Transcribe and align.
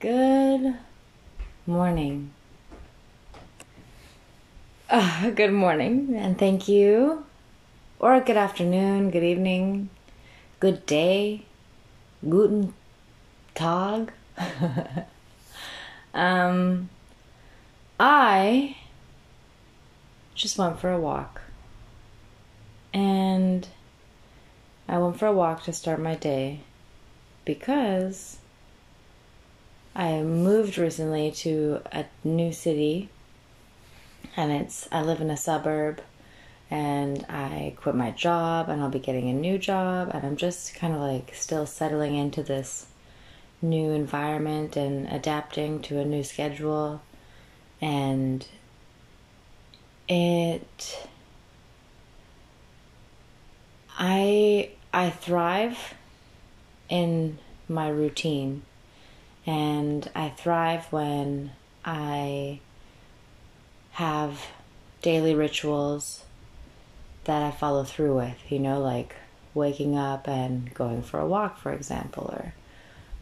Good 0.00 0.78
morning. 1.66 2.32
Uh, 4.88 5.28
good 5.28 5.52
morning, 5.52 6.14
and 6.16 6.38
thank 6.38 6.68
you. 6.68 7.26
Or 7.98 8.18
good 8.22 8.38
afternoon, 8.38 9.10
good 9.10 9.22
evening, 9.22 9.90
good 10.58 10.86
day, 10.86 11.44
guten 12.26 12.72
tag. 13.54 14.10
um, 16.14 16.88
I 18.00 18.78
just 20.34 20.56
went 20.56 20.80
for 20.80 20.90
a 20.90 20.98
walk. 20.98 21.42
And 22.94 23.68
I 24.88 24.96
went 24.96 25.18
for 25.18 25.26
a 25.26 25.32
walk 25.34 25.64
to 25.64 25.74
start 25.74 26.00
my 26.00 26.14
day 26.14 26.60
because 27.44 28.39
I 30.00 30.22
moved 30.22 30.78
recently 30.78 31.30
to 31.30 31.82
a 31.92 32.06
new 32.24 32.52
city 32.52 33.10
and 34.34 34.50
it's 34.50 34.88
I 34.90 35.02
live 35.02 35.20
in 35.20 35.28
a 35.28 35.36
suburb 35.36 36.00
and 36.70 37.26
I 37.28 37.74
quit 37.76 37.94
my 37.94 38.10
job 38.10 38.70
and 38.70 38.80
I'll 38.80 38.88
be 38.88 38.98
getting 38.98 39.28
a 39.28 39.34
new 39.34 39.58
job 39.58 40.10
and 40.14 40.24
I'm 40.24 40.36
just 40.36 40.74
kind 40.74 40.94
of 40.94 41.00
like 41.00 41.34
still 41.34 41.66
settling 41.66 42.14
into 42.14 42.42
this 42.42 42.86
new 43.60 43.90
environment 43.90 44.74
and 44.74 45.06
adapting 45.08 45.82
to 45.82 45.98
a 45.98 46.04
new 46.06 46.24
schedule 46.24 47.02
and 47.82 48.46
it 50.08 51.08
I 53.98 54.70
I 54.94 55.10
thrive 55.10 55.92
in 56.88 57.38
my 57.68 57.90
routine 57.90 58.62
and 59.50 60.08
I 60.14 60.28
thrive 60.28 60.92
when 60.92 61.50
I 61.84 62.60
have 63.90 64.46
daily 65.02 65.34
rituals 65.34 66.22
that 67.24 67.42
I 67.42 67.50
follow 67.50 67.82
through 67.82 68.14
with, 68.14 68.38
you 68.48 68.60
know, 68.60 68.80
like 68.80 69.16
waking 69.52 69.98
up 69.98 70.28
and 70.28 70.72
going 70.72 71.02
for 71.02 71.18
a 71.18 71.26
walk, 71.26 71.58
for 71.58 71.72
example, 71.72 72.30
or 72.32 72.54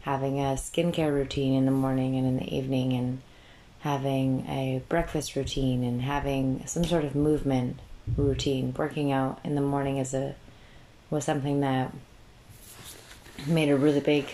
having 0.01 0.39
a 0.39 0.53
skincare 0.53 1.11
routine 1.11 1.55
in 1.55 1.65
the 1.65 1.71
morning 1.71 2.15
and 2.15 2.27
in 2.27 2.37
the 2.37 2.55
evening, 2.55 2.93
and 2.93 3.21
having 3.79 4.45
a 4.47 4.83
breakfast 4.87 5.35
routine 5.35 5.83
and 5.83 6.03
having 6.03 6.61
some 6.67 6.83
sort 6.83 7.05
of 7.05 7.15
movement 7.15 7.79
routine. 8.15 8.71
Working 8.77 9.11
out 9.11 9.39
in 9.43 9.55
the 9.55 9.61
morning 9.61 9.97
is 9.97 10.13
a 10.13 10.35
was 11.09 11.25
something 11.25 11.61
that 11.61 11.91
made 13.47 13.69
a 13.69 13.75
really 13.75 13.99
big 13.99 14.27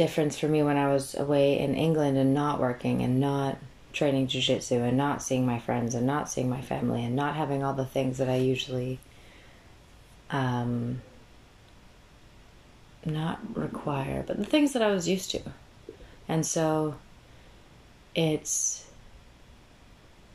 difference 0.00 0.38
for 0.38 0.48
me 0.48 0.62
when 0.62 0.78
I 0.78 0.90
was 0.90 1.14
away 1.14 1.58
in 1.58 1.74
England 1.74 2.16
and 2.16 2.32
not 2.32 2.58
working 2.58 3.02
and 3.02 3.20
not 3.20 3.58
training 3.92 4.28
jiu-jitsu 4.28 4.76
and 4.76 4.96
not 4.96 5.20
seeing 5.20 5.44
my 5.44 5.58
friends 5.58 5.94
and 5.94 6.06
not 6.06 6.30
seeing 6.30 6.48
my 6.48 6.62
family 6.62 7.04
and 7.04 7.14
not 7.14 7.36
having 7.36 7.62
all 7.62 7.74
the 7.74 7.84
things 7.84 8.16
that 8.16 8.26
I 8.26 8.36
usually 8.36 8.98
um 10.30 11.02
not 13.04 13.40
require 13.54 14.24
but 14.26 14.38
the 14.38 14.46
things 14.46 14.72
that 14.72 14.80
I 14.80 14.90
was 14.90 15.06
used 15.06 15.30
to. 15.32 15.42
And 16.26 16.46
so 16.46 16.94
it's 18.14 18.86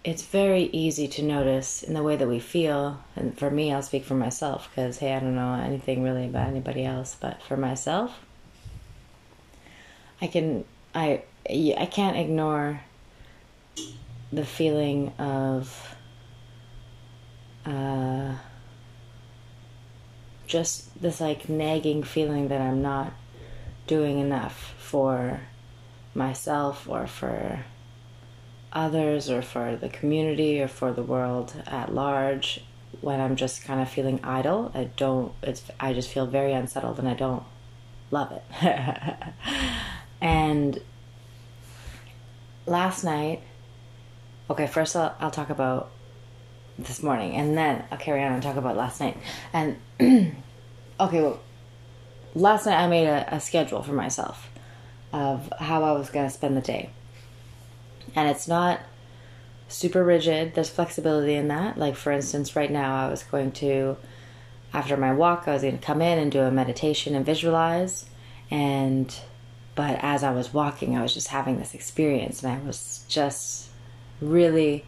it's 0.03 0.21
very 0.21 0.65
easy 0.65 1.07
to 1.07 1.23
notice 1.23 1.81
in 1.81 1.95
the 1.95 2.03
way 2.03 2.15
that 2.17 2.27
we 2.27 2.39
feel 2.39 2.99
and 3.15 3.35
for 3.35 3.49
me 3.49 3.73
I'll 3.73 3.81
speak 3.81 4.03
for 4.03 4.13
myself 4.13 4.69
because 4.69 4.99
hey 4.99 5.15
I 5.15 5.19
don't 5.19 5.33
know 5.33 5.55
anything 5.55 6.03
really 6.03 6.25
about 6.25 6.49
anybody 6.49 6.85
else 6.85 7.17
but 7.19 7.41
for 7.41 7.57
myself 7.57 8.19
I 10.21 10.27
can 10.27 10.65
I 10.93 11.23
I 11.49 11.87
can't 11.91 12.17
ignore 12.17 12.81
the 14.31 14.45
feeling 14.45 15.09
of 15.17 15.95
uh, 17.65 18.35
just 20.47 21.01
this 21.01 21.19
like 21.19 21.49
nagging 21.49 22.03
feeling 22.03 22.47
that 22.49 22.61
I'm 22.61 22.81
not 22.81 23.13
doing 23.87 24.19
enough 24.19 24.73
for 24.77 25.41
myself 26.13 26.87
or 26.87 27.07
for 27.07 27.65
others 28.71 29.29
or 29.29 29.41
for 29.41 29.75
the 29.75 29.89
community 29.89 30.61
or 30.61 30.67
for 30.67 30.91
the 30.91 31.03
world 31.03 31.53
at 31.65 31.93
large 31.93 32.63
when 33.01 33.19
I'm 33.19 33.35
just 33.35 33.63
kind 33.63 33.81
of 33.81 33.89
feeling 33.89 34.19
idle. 34.23 34.71
I 34.73 34.85
don't 34.95 35.33
it's 35.43 35.63
I 35.79 35.93
just 35.93 36.09
feel 36.09 36.25
very 36.25 36.53
unsettled 36.53 36.99
and 36.99 37.07
I 37.07 37.13
don't 37.13 37.43
love 38.11 38.31
it. 38.31 38.43
And 40.25 40.81
last 42.65 43.03
night, 43.03 43.43
okay, 44.49 44.65
first 44.65 44.95
I'll, 44.95 45.15
I'll 45.19 45.29
talk 45.29 45.51
about 45.51 45.91
this 46.79 47.03
morning 47.03 47.35
and 47.35 47.55
then 47.55 47.85
I'll 47.91 47.99
carry 47.99 48.23
on 48.23 48.33
and 48.33 48.41
talk 48.41 48.55
about 48.55 48.75
last 48.75 48.99
night. 48.99 49.17
And 49.53 49.77
okay, 50.01 51.21
well, 51.21 51.39
last 52.33 52.65
night 52.65 52.83
I 52.83 52.87
made 52.87 53.05
a, 53.05 53.35
a 53.35 53.39
schedule 53.39 53.83
for 53.83 53.93
myself 53.93 54.49
of 55.13 55.53
how 55.59 55.83
I 55.83 55.91
was 55.91 56.09
going 56.09 56.27
to 56.27 56.33
spend 56.33 56.57
the 56.57 56.61
day. 56.61 56.89
And 58.15 58.27
it's 58.27 58.47
not 58.47 58.79
super 59.67 60.03
rigid, 60.03 60.55
there's 60.55 60.69
flexibility 60.69 61.35
in 61.35 61.49
that. 61.49 61.77
Like, 61.77 61.95
for 61.95 62.11
instance, 62.11 62.55
right 62.55 62.71
now 62.71 63.05
I 63.05 63.11
was 63.11 63.21
going 63.21 63.51
to, 63.51 63.95
after 64.73 64.97
my 64.97 65.13
walk, 65.13 65.47
I 65.47 65.53
was 65.53 65.61
going 65.61 65.77
to 65.77 65.85
come 65.85 66.01
in 66.01 66.17
and 66.17 66.31
do 66.31 66.39
a 66.39 66.49
meditation 66.49 67.13
and 67.13 67.23
visualize. 67.23 68.05
And 68.49 69.15
but 69.75 69.99
as 70.01 70.23
I 70.23 70.31
was 70.31 70.53
walking, 70.53 70.97
I 70.97 71.01
was 71.01 71.13
just 71.13 71.27
having 71.27 71.57
this 71.59 71.73
experience, 71.73 72.41
and 72.43 72.51
I 72.51 72.65
was 72.65 73.05
just 73.07 73.69
really 74.21 74.85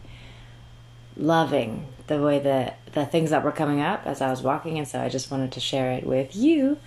loving 1.16 1.88
the 2.08 2.22
way 2.22 2.40
that 2.40 2.80
the 2.94 3.06
things 3.06 3.32
that 3.32 3.44
were 3.44 3.52
coming 3.52 3.82
up 3.82 4.04
as 4.06 4.22
I 4.22 4.30
was 4.30 4.42
walking, 4.42 4.78
and 4.78 4.88
so 4.88 5.02
I 5.02 5.10
just 5.10 5.30
wanted 5.30 5.52
to 5.54 5.60
share 5.60 5.92
it 5.92 6.06
with 6.06 6.36
you. 6.36 6.78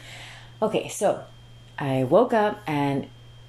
Okay, 0.63 0.89
so 0.89 1.25
I 1.79 2.05
woke 2.05 2.33
up 2.33 2.61
and 2.67 3.07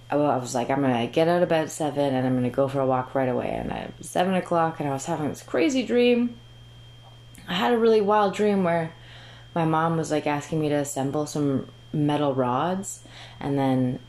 I 0.10 0.16
was 0.18 0.54
like, 0.54 0.70
I'm 0.70 0.82
gonna 0.82 1.08
get 1.08 1.30
out 1.30 1.42
of 1.42 1.48
bed 1.48 1.64
at 1.64 1.72
seven, 1.72 2.14
and 2.14 2.28
I'm 2.28 2.36
gonna 2.36 2.50
go 2.50 2.68
for 2.68 2.82
a 2.82 2.86
walk 2.86 3.16
right 3.16 3.30
away. 3.30 3.50
And 3.50 3.94
was 3.98 4.10
seven 4.10 4.34
o'clock, 4.34 4.82
and 4.82 4.90
I 4.90 4.92
was 4.92 5.06
having 5.06 5.30
this 5.30 5.42
crazy 5.42 5.84
dream. 5.84 6.38
I 7.48 7.54
had 7.54 7.72
a 7.72 7.78
really 7.78 8.02
wild 8.02 8.34
dream 8.34 8.66
where 8.66 8.94
my 9.56 9.66
mom 9.66 9.98
was 9.98 10.12
like 10.12 10.28
asking 10.28 10.60
me 10.60 10.70
to 10.70 10.76
assemble 10.76 11.26
some 11.26 11.68
metal 11.94 12.34
rods, 12.34 13.04
and 13.40 13.58
then 13.58 14.00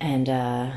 and 0.00 0.28
uh, 0.28 0.70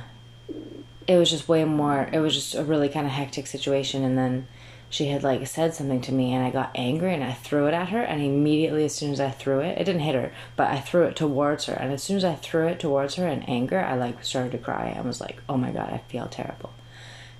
it 1.07 1.17
was 1.17 1.29
just 1.29 1.47
way 1.47 1.63
more. 1.65 2.09
It 2.11 2.19
was 2.19 2.33
just 2.33 2.55
a 2.55 2.63
really 2.63 2.89
kind 2.89 3.05
of 3.05 3.13
hectic 3.13 3.47
situation, 3.47 4.03
and 4.03 4.17
then 4.17 4.47
she 4.93 5.07
had 5.07 5.23
like 5.23 5.45
said 5.47 5.73
something 5.73 6.01
to 6.01 6.11
me 6.11 6.35
and 6.35 6.45
I 6.45 6.51
got 6.51 6.69
angry 6.75 7.15
and 7.15 7.23
I 7.23 7.33
threw 7.33 7.65
it 7.65 7.73
at 7.73 7.89
her. 7.89 8.03
And 8.03 8.21
immediately 8.21 8.85
as 8.85 8.93
soon 8.93 9.11
as 9.11 9.19
I 9.19 9.31
threw 9.31 9.59
it 9.59 9.79
it 9.79 9.85
didn't 9.85 10.01
hit 10.01 10.13
her 10.13 10.31
but 10.55 10.69
I 10.69 10.79
threw 10.79 11.05
it 11.05 11.15
towards 11.15 11.65
her. 11.65 11.73
And 11.73 11.91
as 11.91 12.03
soon 12.03 12.15
as 12.15 12.23
I 12.23 12.35
threw 12.35 12.67
it 12.67 12.79
towards 12.79 13.15
her 13.15 13.27
in 13.27 13.41
anger 13.43 13.79
I 13.79 13.95
like 13.95 14.23
started 14.23 14.51
to 14.51 14.59
cry. 14.59 14.93
And 14.95 15.05
was 15.05 15.19
like 15.19 15.41
oh 15.49 15.57
my 15.57 15.71
god 15.71 15.91
I 15.91 15.97
feel 16.09 16.27
terrible. 16.27 16.73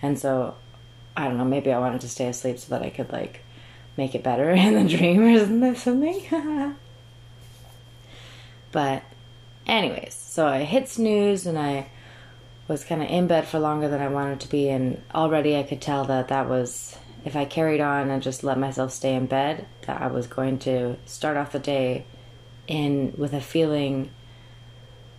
And 0.01 0.17
so 0.17 0.55
I 1.15 1.25
don't 1.25 1.38
know 1.38 1.45
maybe 1.45 1.71
I 1.71 1.77
wanted 1.77 2.01
to 2.01 2.09
stay 2.09 2.27
asleep 2.27 2.57
so 2.57 2.69
that 2.71 2.81
I 2.81 2.89
could 2.89 3.11
like 3.11 3.41
make 3.97 4.15
it 4.15 4.23
better 4.23 4.50
in 4.50 4.73
the 4.73 4.89
dream 4.89 5.21
or 5.21 5.75
something. 5.75 6.75
But 8.71 9.03
anyways 9.67 10.22
so 10.33 10.47
I 10.47 10.63
hit 10.63 10.89
snooze 10.89 11.45
and 11.45 11.59
I 11.59 11.89
was 12.67 12.83
kind 12.83 13.03
of 13.03 13.07
in 13.07 13.27
bed 13.27 13.47
for 13.47 13.59
longer 13.59 13.88
than 13.88 14.01
I 14.01 14.07
wanted 14.07 14.39
to 14.39 14.49
be, 14.49 14.67
and 14.67 14.99
already 15.13 15.55
I 15.55 15.61
could 15.61 15.79
tell 15.79 16.05
that 16.05 16.29
that 16.29 16.49
was 16.49 16.97
if 17.23 17.35
I 17.35 17.45
carried 17.45 17.79
on 17.79 18.09
and 18.09 18.23
just 18.23 18.44
let 18.44 18.57
myself 18.57 18.91
stay 18.91 19.13
in 19.13 19.27
bed, 19.27 19.67
that 19.85 20.01
I 20.01 20.07
was 20.07 20.25
going 20.25 20.57
to 20.59 20.97
start 21.05 21.38
off 21.38 21.51
the 21.51 21.59
day 21.59 22.07
in 22.66 23.13
with 23.16 23.31
a 23.31 23.41
feeling 23.41 24.09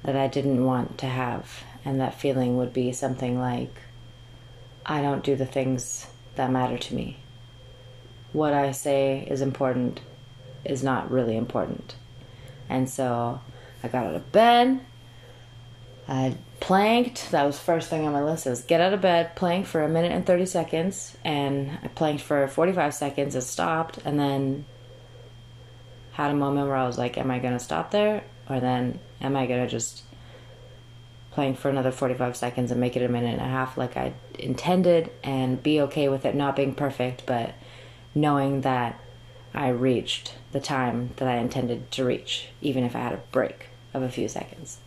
that 0.02 0.16
I 0.16 0.26
didn't 0.26 0.64
want 0.64 0.98
to 0.98 1.06
have, 1.06 1.62
and 1.84 2.00
that 2.00 2.18
feeling 2.18 2.56
would 2.56 2.72
be 2.72 2.90
something 2.90 3.38
like 3.38 3.82
I 4.84 5.00
don't 5.00 5.22
do 5.22 5.36
the 5.36 5.46
things 5.46 6.08
that 6.34 6.50
matter 6.50 6.76
to 6.76 6.94
me. 6.96 7.18
What 8.32 8.52
I 8.52 8.72
say 8.72 9.24
is 9.30 9.42
important 9.42 10.00
is 10.64 10.82
not 10.82 11.08
really 11.08 11.36
important. 11.36 11.94
And 12.68 12.90
so 12.90 13.40
I 13.80 13.86
got 13.86 14.06
out 14.06 14.16
of 14.16 14.32
bed 14.32 14.80
I 16.06 16.36
planked. 16.60 17.30
That 17.30 17.44
was 17.44 17.58
first 17.58 17.88
thing 17.88 18.06
on 18.06 18.12
my 18.12 18.22
list. 18.22 18.46
Was 18.46 18.62
get 18.62 18.80
out 18.80 18.92
of 18.92 19.00
bed, 19.00 19.34
plank 19.36 19.66
for 19.66 19.82
a 19.82 19.88
minute 19.88 20.12
and 20.12 20.26
thirty 20.26 20.46
seconds, 20.46 21.16
and 21.24 21.78
I 21.82 21.88
planked 21.88 22.22
for 22.22 22.46
forty 22.48 22.72
five 22.72 22.94
seconds. 22.94 23.34
It 23.34 23.42
stopped, 23.42 23.98
and 24.04 24.18
then 24.18 24.66
had 26.12 26.30
a 26.30 26.34
moment 26.34 26.68
where 26.68 26.76
I 26.76 26.86
was 26.86 26.98
like, 26.98 27.16
"Am 27.16 27.30
I 27.30 27.38
gonna 27.38 27.58
stop 27.58 27.90
there, 27.90 28.22
or 28.48 28.60
then 28.60 29.00
am 29.20 29.36
I 29.36 29.46
gonna 29.46 29.66
just 29.66 30.02
plank 31.30 31.58
for 31.58 31.70
another 31.70 31.90
forty 31.90 32.14
five 32.14 32.36
seconds 32.36 32.70
and 32.70 32.80
make 32.80 32.96
it 32.96 33.02
a 33.02 33.08
minute 33.08 33.32
and 33.32 33.40
a 33.40 33.48
half 33.50 33.78
like 33.78 33.96
I 33.96 34.12
intended, 34.38 35.10
and 35.22 35.62
be 35.62 35.80
okay 35.82 36.08
with 36.08 36.24
it 36.26 36.34
not 36.34 36.54
being 36.54 36.74
perfect, 36.74 37.24
but 37.24 37.54
knowing 38.14 38.60
that 38.60 39.00
I 39.54 39.68
reached 39.68 40.34
the 40.52 40.60
time 40.60 41.10
that 41.16 41.28
I 41.28 41.36
intended 41.36 41.90
to 41.92 42.04
reach, 42.04 42.48
even 42.60 42.84
if 42.84 42.94
I 42.94 43.00
had 43.00 43.12
a 43.14 43.22
break 43.32 43.68
of 43.94 44.02
a 44.02 44.10
few 44.10 44.28
seconds." 44.28 44.78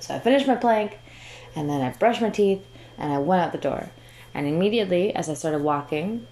So 0.00 0.14
I 0.14 0.18
finished 0.18 0.46
my 0.46 0.56
plank 0.56 0.98
And 1.54 1.68
then 1.68 1.80
I 1.80 1.90
brushed 1.90 2.20
my 2.20 2.30
teeth 2.30 2.64
and 2.98 3.12
I 3.12 3.18
went 3.18 3.42
out 3.42 3.52
the 3.52 3.58
door. 3.58 3.90
And 4.34 4.46
immediately, 4.46 5.14
as 5.14 5.28
I 5.28 5.34
started 5.34 5.62
walking, 5.62 6.26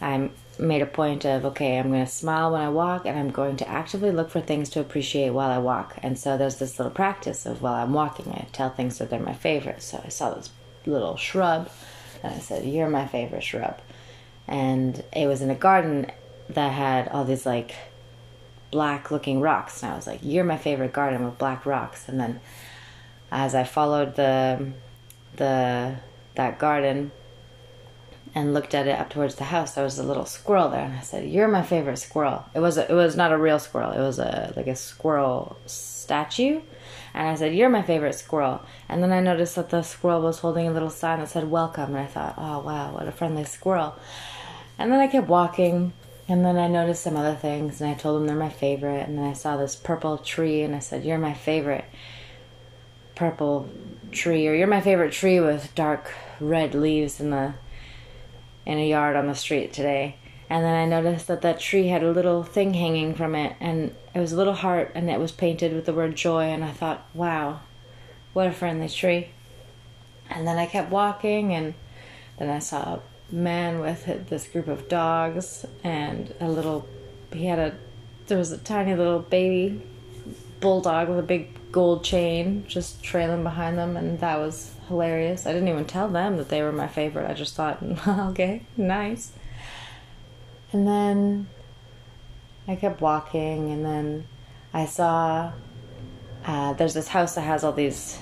I 0.00 0.30
made 0.58 0.82
a 0.82 0.86
point 0.86 1.24
of, 1.24 1.44
okay, 1.44 1.78
I'm 1.78 1.90
going 1.90 2.04
to 2.04 2.10
smile 2.10 2.52
when 2.52 2.60
I 2.60 2.68
walk 2.68 3.06
and 3.06 3.18
I'm 3.18 3.30
going 3.30 3.56
to 3.58 3.68
actively 3.68 4.10
look 4.10 4.30
for 4.30 4.40
things 4.40 4.68
to 4.70 4.80
appreciate 4.80 5.30
while 5.30 5.50
I 5.50 5.58
walk. 5.58 5.98
And 6.02 6.18
so 6.18 6.36
there's 6.36 6.56
this 6.56 6.78
little 6.78 6.92
practice 6.92 7.46
of 7.46 7.62
while 7.62 7.74
I'm 7.74 7.92
walking, 7.92 8.32
I 8.32 8.46
tell 8.52 8.70
things 8.70 8.98
that 8.98 9.10
they're 9.10 9.20
my 9.20 9.34
favorite. 9.34 9.82
So 9.82 10.02
I 10.04 10.08
saw 10.08 10.34
this 10.34 10.50
little 10.86 11.16
shrub 11.16 11.70
and 12.22 12.34
I 12.34 12.38
said, 12.38 12.64
You're 12.64 12.88
my 12.88 13.06
favorite 13.06 13.42
shrub. 13.42 13.80
And 14.48 15.04
it 15.12 15.26
was 15.26 15.42
in 15.42 15.50
a 15.50 15.54
garden 15.54 16.10
that 16.48 16.72
had 16.72 17.08
all 17.08 17.24
these 17.24 17.46
like 17.46 17.74
black 18.70 19.10
looking 19.10 19.40
rocks. 19.40 19.82
And 19.82 19.92
I 19.92 19.96
was 19.96 20.06
like, 20.06 20.20
You're 20.22 20.44
my 20.44 20.58
favorite 20.58 20.92
garden 20.92 21.24
with 21.24 21.38
black 21.38 21.64
rocks. 21.66 22.08
And 22.08 22.18
then 22.18 22.40
as 23.32 23.54
I 23.54 23.64
followed 23.64 24.14
the 24.14 24.72
the 25.36 25.96
that 26.34 26.58
garden 26.58 27.10
and 28.34 28.54
looked 28.54 28.74
at 28.74 28.86
it 28.86 28.98
up 28.98 29.10
towards 29.10 29.34
the 29.34 29.44
house, 29.44 29.74
there 29.74 29.84
was 29.84 29.98
a 29.98 30.02
little 30.02 30.24
squirrel 30.24 30.70
there, 30.70 30.84
and 30.84 30.96
I 30.96 31.00
said, 31.00 31.28
"You're 31.28 31.48
my 31.48 31.62
favorite 31.62 31.96
squirrel." 31.96 32.44
It 32.54 32.60
was 32.60 32.76
a, 32.76 32.90
it 32.90 32.94
was 32.94 33.16
not 33.16 33.32
a 33.32 33.38
real 33.38 33.58
squirrel; 33.58 33.92
it 33.92 34.00
was 34.00 34.18
a 34.18 34.52
like 34.54 34.66
a 34.66 34.76
squirrel 34.76 35.56
statue, 35.64 36.60
and 37.14 37.28
I 37.28 37.34
said, 37.34 37.54
"You're 37.54 37.70
my 37.70 37.82
favorite 37.82 38.14
squirrel." 38.14 38.60
And 38.88 39.02
then 39.02 39.12
I 39.12 39.20
noticed 39.20 39.56
that 39.56 39.70
the 39.70 39.82
squirrel 39.82 40.20
was 40.20 40.40
holding 40.40 40.68
a 40.68 40.72
little 40.72 40.90
sign 40.90 41.20
that 41.20 41.28
said 41.30 41.50
"Welcome," 41.50 41.94
and 41.94 41.98
I 41.98 42.06
thought, 42.06 42.34
"Oh 42.36 42.60
wow, 42.60 42.92
what 42.92 43.08
a 43.08 43.12
friendly 43.12 43.44
squirrel!" 43.44 43.94
And 44.78 44.92
then 44.92 45.00
I 45.00 45.06
kept 45.06 45.28
walking, 45.28 45.94
and 46.28 46.44
then 46.44 46.58
I 46.58 46.68
noticed 46.68 47.02
some 47.02 47.16
other 47.16 47.34
things, 47.34 47.80
and 47.80 47.90
I 47.90 47.94
told 47.94 48.20
them 48.20 48.26
they're 48.26 48.36
my 48.36 48.50
favorite, 48.50 49.08
and 49.08 49.16
then 49.16 49.24
I 49.24 49.32
saw 49.32 49.56
this 49.56 49.74
purple 49.74 50.18
tree, 50.18 50.62
and 50.62 50.76
I 50.76 50.80
said, 50.80 51.04
"You're 51.04 51.18
my 51.18 51.34
favorite." 51.34 51.86
Purple 53.22 53.68
tree, 54.10 54.48
or 54.48 54.52
you're 54.52 54.66
my 54.66 54.80
favorite 54.80 55.12
tree 55.12 55.38
with 55.38 55.72
dark 55.76 56.12
red 56.40 56.74
leaves 56.74 57.20
in 57.20 57.30
the 57.30 57.54
in 58.66 58.78
a 58.78 58.88
yard 58.88 59.14
on 59.14 59.28
the 59.28 59.34
street 59.36 59.72
today. 59.72 60.16
And 60.50 60.64
then 60.64 60.74
I 60.74 60.86
noticed 60.86 61.28
that 61.28 61.42
that 61.42 61.60
tree 61.60 61.86
had 61.86 62.02
a 62.02 62.10
little 62.10 62.42
thing 62.42 62.74
hanging 62.74 63.14
from 63.14 63.36
it, 63.36 63.54
and 63.60 63.94
it 64.12 64.18
was 64.18 64.32
a 64.32 64.36
little 64.36 64.54
heart, 64.54 64.90
and 64.96 65.08
it 65.08 65.20
was 65.20 65.30
painted 65.30 65.72
with 65.72 65.86
the 65.86 65.92
word 65.92 66.16
joy. 66.16 66.46
And 66.46 66.64
I 66.64 66.72
thought, 66.72 67.06
wow, 67.14 67.60
what 68.32 68.48
a 68.48 68.52
friendly 68.52 68.88
tree. 68.88 69.28
And 70.28 70.44
then 70.44 70.58
I 70.58 70.66
kept 70.66 70.90
walking, 70.90 71.54
and 71.54 71.74
then 72.40 72.50
I 72.50 72.58
saw 72.58 72.94
a 72.94 73.02
man 73.32 73.78
with 73.78 74.28
this 74.30 74.48
group 74.48 74.66
of 74.66 74.88
dogs, 74.88 75.64
and 75.84 76.34
a 76.40 76.48
little, 76.48 76.88
he 77.32 77.46
had 77.46 77.60
a, 77.60 77.76
there 78.26 78.38
was 78.38 78.50
a 78.50 78.58
tiny 78.58 78.96
little 78.96 79.20
baby 79.20 79.80
bulldog 80.58 81.08
with 81.08 81.20
a 81.20 81.22
big 81.22 81.61
gold 81.72 82.04
chain 82.04 82.64
just 82.68 83.02
trailing 83.02 83.42
behind 83.42 83.78
them, 83.78 83.96
and 83.96 84.20
that 84.20 84.38
was 84.38 84.74
hilarious. 84.88 85.46
I 85.46 85.52
didn't 85.52 85.68
even 85.68 85.86
tell 85.86 86.08
them 86.08 86.36
that 86.36 86.48
they 86.50 86.62
were 86.62 86.72
my 86.72 86.86
favorite. 86.86 87.28
I 87.28 87.34
just 87.34 87.54
thought, 87.54 87.82
okay, 88.06 88.62
nice. 88.76 89.32
And 90.72 90.86
then 90.86 91.48
I 92.68 92.76
kept 92.76 93.00
walking, 93.00 93.70
and 93.70 93.84
then 93.84 94.26
I 94.72 94.86
saw 94.86 95.52
uh, 96.44 96.72
there's 96.74 96.94
this 96.94 97.08
house 97.08 97.34
that 97.34 97.42
has 97.42 97.64
all 97.64 97.72
these 97.72 98.18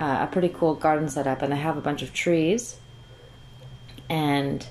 uh, 0.00 0.26
a 0.28 0.28
pretty 0.30 0.48
cool 0.48 0.74
garden 0.74 1.08
set 1.08 1.26
up, 1.26 1.42
and 1.42 1.52
they 1.52 1.56
have 1.56 1.76
a 1.76 1.80
bunch 1.80 2.02
of 2.02 2.12
trees, 2.12 2.76
and 4.10 4.66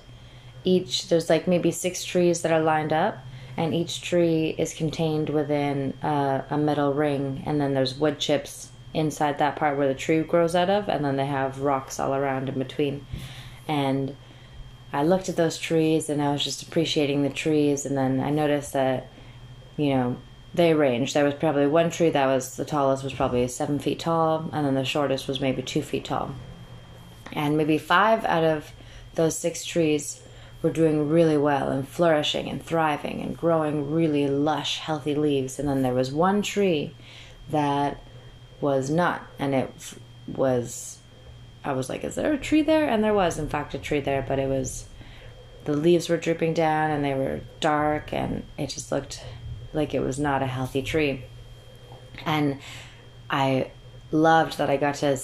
each 0.64 1.08
there's 1.10 1.30
like 1.30 1.48
maybe 1.48 1.72
six 1.72 2.04
trees 2.04 2.42
that 2.42 2.52
are 2.52 2.62
lined 2.62 2.94
up, 2.94 3.18
and 3.58 3.74
each 3.74 4.02
tree 4.02 4.56
is 4.58 4.74
contained 4.74 5.30
within 5.30 5.94
a, 6.02 6.44
a 6.50 6.58
metal 6.58 6.94
ring, 6.94 7.44
and 7.46 7.60
then 7.60 7.74
there's 7.74 7.98
wood 7.98 8.20
chips 8.20 8.70
inside 8.94 9.38
that 9.38 9.56
part 9.56 9.78
where 9.78 9.88
the 9.88 9.94
tree 9.94 10.22
grows 10.22 10.56
out 10.56 10.70
of, 10.70 10.90
and 10.90 11.04
then 11.04 11.16
they 11.16 11.26
have 11.26 11.62
rocks 11.62 12.00
all 12.00 12.14
around 12.14 12.50
in 12.50 12.58
between. 12.58 13.06
And 13.68 14.16
I 14.94 15.04
looked 15.04 15.28
at 15.28 15.36
those 15.36 15.58
trees 15.58 16.10
and 16.10 16.22
I 16.22 16.32
was 16.32 16.44
just 16.44 16.64
appreciating 16.64 17.24
the 17.24 17.30
trees, 17.30 17.86
and 17.86 17.98
then 17.98 18.22
I 18.22 18.30
noticed 18.30 18.74
that, 18.74 19.08
you 19.78 19.90
know, 19.90 20.18
they 20.54 20.74
range. 20.74 21.14
There 21.14 21.26
was 21.26 21.34
probably 21.34 21.68
one 21.68 21.90
tree 21.90 22.10
that 22.12 22.28
was 22.28 22.56
the 22.56 22.64
tallest 22.64 23.04
was 23.04 23.14
probably 23.14 23.46
seven 23.48 23.80
feet 23.80 24.00
tall, 24.00 24.50
and 24.54 24.66
then 24.66 24.76
the 24.76 24.86
shortest 24.86 25.28
was 25.28 25.42
maybe 25.42 25.62
two 25.62 25.82
feet 25.82 26.06
tall. 26.06 26.34
And 27.34 27.58
maybe 27.58 27.78
five 27.78 28.24
out 28.24 28.46
of 28.46 28.72
those 29.16 29.38
six 29.38 29.66
trees 29.66 30.22
were 30.66 30.72
doing 30.72 31.08
really 31.08 31.38
well 31.38 31.70
and 31.70 31.88
flourishing 31.88 32.50
and 32.50 32.66
thriving 32.66 33.22
and 33.22 33.38
growing 33.38 33.92
really 33.92 34.28
lush, 34.28 34.80
healthy 34.80 35.14
leaves. 35.14 35.60
And 35.60 35.70
then 35.70 35.84
there 35.84 35.94
was 35.94 36.12
one 36.12 36.42
tree 36.42 36.96
that 37.52 38.02
was 38.60 38.90
not. 38.90 39.22
And 39.38 39.54
it 39.54 39.72
was, 40.26 40.98
I 41.64 41.74
was 41.74 41.88
like, 41.88 42.04
is 42.04 42.16
there 42.16 42.34
a 42.34 42.40
tree 42.40 42.64
there? 42.64 42.90
And 42.90 43.04
there 43.04 43.14
was, 43.14 43.38
in 43.38 43.48
fact, 43.48 43.76
a 43.76 43.78
tree 43.78 44.00
there, 44.00 44.26
but 44.28 44.40
it 44.40 44.50
was, 44.50 44.88
the 45.66 45.74
leaves 45.74 46.10
were 46.10 46.18
drooping 46.18 46.56
down 46.56 46.90
and 46.90 47.06
they 47.06 47.14
were 47.14 47.42
dark 47.60 48.12
and 48.12 48.44
it 48.58 48.70
just 48.70 48.92
looked 48.92 49.24
like 49.72 49.94
it 49.94 50.02
was 50.02 50.18
not 50.18 50.42
a 50.42 50.48
healthy 50.48 50.82
tree. 50.82 51.26
And 52.26 52.58
I 53.30 53.70
loved 54.10 54.58
that 54.58 54.72
I 54.72 54.78
got 54.78 54.96
to 54.96 55.16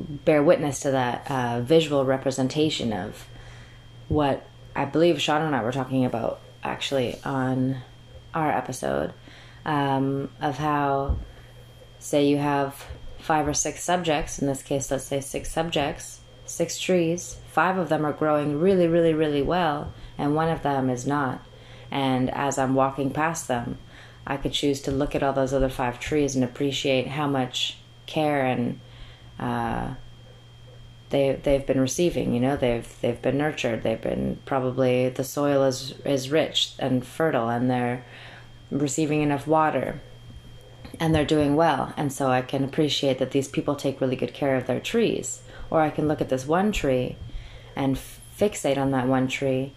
bear 0.00 0.42
witness 0.42 0.80
to 0.80 0.92
that 0.92 1.30
uh, 1.30 1.60
visual 1.60 2.06
representation 2.06 2.94
of 2.94 3.26
what 4.08 4.46
I 4.76 4.84
believe 4.84 5.20
Sean 5.20 5.40
and 5.40 5.56
I 5.56 5.62
were 5.62 5.72
talking 5.72 6.04
about 6.04 6.40
actually 6.62 7.18
on 7.24 7.78
our 8.34 8.50
episode 8.50 9.14
um, 9.64 10.30
of 10.40 10.58
how 10.58 11.16
say 11.98 12.26
you 12.26 12.36
have 12.36 12.84
five 13.18 13.48
or 13.48 13.54
six 13.54 13.82
subjects, 13.82 14.38
in 14.38 14.46
this 14.46 14.62
case, 14.62 14.90
let's 14.90 15.04
say 15.04 15.20
six 15.20 15.50
subjects, 15.50 16.20
six 16.44 16.78
trees, 16.78 17.38
five 17.50 17.78
of 17.78 17.88
them 17.88 18.04
are 18.04 18.12
growing 18.12 18.60
really, 18.60 18.86
really, 18.86 19.14
really 19.14 19.42
well, 19.42 19.92
and 20.18 20.36
one 20.36 20.50
of 20.50 20.62
them 20.62 20.90
is 20.90 21.06
not. 21.06 21.44
And 21.90 22.30
as 22.30 22.58
I'm 22.58 22.74
walking 22.74 23.10
past 23.10 23.48
them, 23.48 23.78
I 24.26 24.36
could 24.36 24.52
choose 24.52 24.82
to 24.82 24.90
look 24.90 25.14
at 25.14 25.22
all 25.22 25.32
those 25.32 25.54
other 25.54 25.70
five 25.70 25.98
trees 25.98 26.34
and 26.34 26.44
appreciate 26.44 27.08
how 27.08 27.26
much 27.26 27.78
care 28.04 28.44
and 28.44 28.78
uh, 29.40 29.94
they 31.10 31.38
they've 31.42 31.66
been 31.66 31.80
receiving. 31.80 32.34
You 32.34 32.40
know, 32.40 32.56
they've 32.56 32.88
they've 33.00 33.20
been 33.20 33.38
nurtured. 33.38 33.82
They've 33.82 34.00
been 34.00 34.38
probably 34.44 35.08
the 35.08 35.24
soil 35.24 35.64
is 35.64 35.94
is 36.04 36.30
rich 36.30 36.74
and 36.78 37.06
fertile, 37.06 37.48
and 37.48 37.70
they're 37.70 38.04
receiving 38.70 39.22
enough 39.22 39.46
water 39.46 40.00
and 40.98 41.14
they're 41.14 41.24
doing 41.24 41.56
well. 41.56 41.92
And 41.96 42.12
so 42.12 42.28
I 42.28 42.42
can 42.42 42.64
appreciate 42.64 43.18
that 43.18 43.30
these 43.30 43.48
people 43.48 43.74
take 43.74 44.00
really 44.00 44.16
good 44.16 44.34
care 44.34 44.56
of 44.56 44.66
their 44.66 44.80
trees. 44.80 45.42
Or 45.70 45.80
I 45.80 45.90
can 45.90 46.08
look 46.08 46.20
at 46.20 46.28
this 46.28 46.46
one 46.46 46.72
tree 46.72 47.16
and 47.74 47.96
fixate 47.96 48.78
on 48.78 48.92
that 48.92 49.08
one 49.08 49.28
tree 49.28 49.72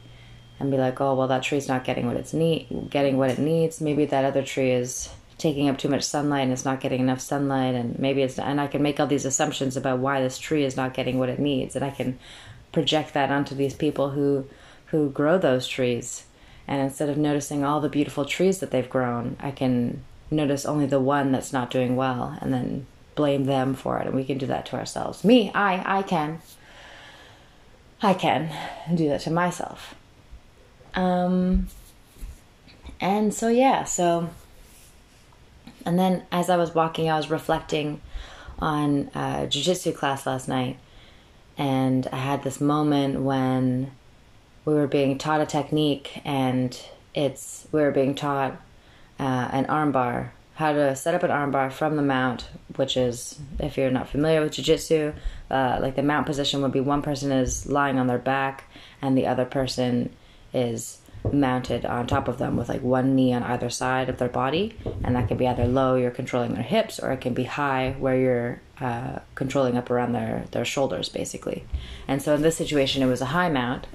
and 0.59 0.71
be 0.71 0.77
like, 0.77 0.99
oh, 1.01 1.15
well, 1.15 1.27
that 1.27 1.43
tree's 1.43 1.67
not 1.67 1.83
getting 1.83 2.05
what 2.05 2.17
it's 2.17 2.33
need, 2.33 2.87
getting 2.89 3.17
what 3.17 3.31
it 3.31 3.39
needs. 3.39 3.81
Maybe 3.81 4.05
that 4.05 4.25
other 4.25 4.43
tree 4.43 4.71
is 4.71 5.09
taking 5.39 5.67
up 5.69 5.77
too 5.77 5.89
much 5.89 6.03
sunlight 6.03 6.43
and 6.43 6.51
it's 6.51 6.65
not 6.65 6.81
getting 6.81 6.99
enough 6.99 7.21
sunlight. 7.21 7.73
And 7.73 7.97
maybe 7.97 8.21
it's, 8.21 8.37
and 8.37 8.61
I 8.61 8.67
can 8.67 8.83
make 8.83 8.99
all 8.99 9.07
these 9.07 9.25
assumptions 9.25 9.75
about 9.75 9.99
why 9.99 10.21
this 10.21 10.37
tree 10.37 10.63
is 10.63 10.77
not 10.77 10.93
getting 10.93 11.17
what 11.17 11.29
it 11.29 11.39
needs. 11.39 11.75
And 11.75 11.83
I 11.83 11.89
can 11.89 12.19
project 12.71 13.15
that 13.15 13.31
onto 13.31 13.55
these 13.55 13.73
people 13.73 14.11
who, 14.11 14.45
who 14.87 15.09
grow 15.09 15.39
those 15.39 15.67
trees. 15.67 16.25
And 16.67 16.81
instead 16.81 17.09
of 17.09 17.17
noticing 17.17 17.63
all 17.63 17.81
the 17.81 17.89
beautiful 17.89 18.25
trees 18.25 18.59
that 18.59 18.69
they've 18.69 18.89
grown, 18.89 19.37
I 19.39 19.49
can 19.49 20.03
notice 20.31 20.65
only 20.65 20.85
the 20.85 20.99
one 20.99 21.31
that's 21.31 21.53
not 21.53 21.71
doing 21.71 21.95
well 21.95 22.37
and 22.41 22.53
then 22.53 22.85
blame 23.15 23.45
them 23.45 23.73
for 23.73 23.99
it 23.99 24.07
and 24.07 24.15
we 24.15 24.23
can 24.23 24.37
do 24.37 24.45
that 24.45 24.65
to 24.65 24.75
ourselves 24.77 25.25
me 25.25 25.51
i 25.53 25.99
i 25.99 26.01
can 26.01 26.39
i 28.01 28.13
can 28.13 28.49
do 28.95 29.09
that 29.09 29.19
to 29.19 29.29
myself 29.29 29.93
um 30.95 31.67
and 33.01 33.33
so 33.33 33.49
yeah 33.49 33.83
so 33.83 34.29
and 35.85 35.97
then 35.97 36.23
as 36.31 36.49
i 36.49 36.55
was 36.55 36.73
walking 36.75 37.09
i 37.09 37.17
was 37.17 37.29
reflecting 37.29 38.01
on 38.59 39.09
a 39.15 39.47
jiu-jitsu 39.47 39.91
class 39.91 40.25
last 40.25 40.47
night 40.47 40.77
and 41.57 42.07
i 42.11 42.17
had 42.17 42.43
this 42.43 42.59
moment 42.59 43.21
when 43.21 43.91
we 44.65 44.73
were 44.73 44.87
being 44.87 45.17
taught 45.17 45.41
a 45.41 45.45
technique 45.45 46.21
and 46.25 46.81
it's 47.15 47.67
we 47.71 47.81
were 47.81 47.91
being 47.91 48.15
taught 48.15 48.61
uh, 49.19 49.49
an 49.51 49.65
armbar, 49.65 50.29
how 50.55 50.71
to 50.71 50.95
set 50.95 51.13
up 51.13 51.23
an 51.23 51.31
armbar 51.31 51.71
from 51.71 51.95
the 51.95 52.01
mount, 52.01 52.49
which 52.75 52.95
is, 52.95 53.39
if 53.59 53.77
you're 53.77 53.91
not 53.91 54.07
familiar 54.07 54.41
with 54.41 54.53
jiu-jitsu, 54.53 55.13
uh, 55.51 55.77
like 55.81 55.95
the 55.95 56.03
mount 56.03 56.25
position 56.25 56.61
would 56.61 56.71
be 56.71 56.79
one 56.79 57.01
person 57.01 57.31
is 57.31 57.65
lying 57.67 57.99
on 57.99 58.07
their 58.07 58.17
back 58.17 58.65
and 59.01 59.17
the 59.17 59.27
other 59.27 59.45
person 59.45 60.13
is 60.53 60.99
mounted 61.31 61.85
on 61.85 62.07
top 62.07 62.27
of 62.27 62.37
them 62.37 62.55
with 62.55 62.69
like 62.69 62.81
one 62.81 63.13
knee 63.15 63.33
on 63.33 63.43
either 63.43 63.69
side 63.69 64.09
of 64.09 64.17
their 64.17 64.29
body 64.29 64.75
and 65.03 65.15
that 65.15 65.27
can 65.27 65.37
be 65.37 65.47
either 65.47 65.65
low 65.65 65.95
you're 65.95 66.09
controlling 66.09 66.53
their 66.53 66.63
hips 66.63 66.99
or 66.99 67.11
it 67.11 67.19
can 67.19 67.33
be 67.33 67.43
high 67.43 67.93
where 67.99 68.17
you're 68.17 68.61
uh, 68.79 69.19
controlling 69.35 69.77
up 69.77 69.89
around 69.89 70.13
their 70.13 70.45
their 70.51 70.63
shoulders 70.63 71.09
basically 71.09 71.65
and 72.07 72.21
so 72.21 72.33
in 72.35 72.41
this 72.41 72.55
situation 72.55 73.03
it 73.03 73.07
was 73.07 73.21
a 73.21 73.25
high 73.27 73.49
mount 73.49 73.85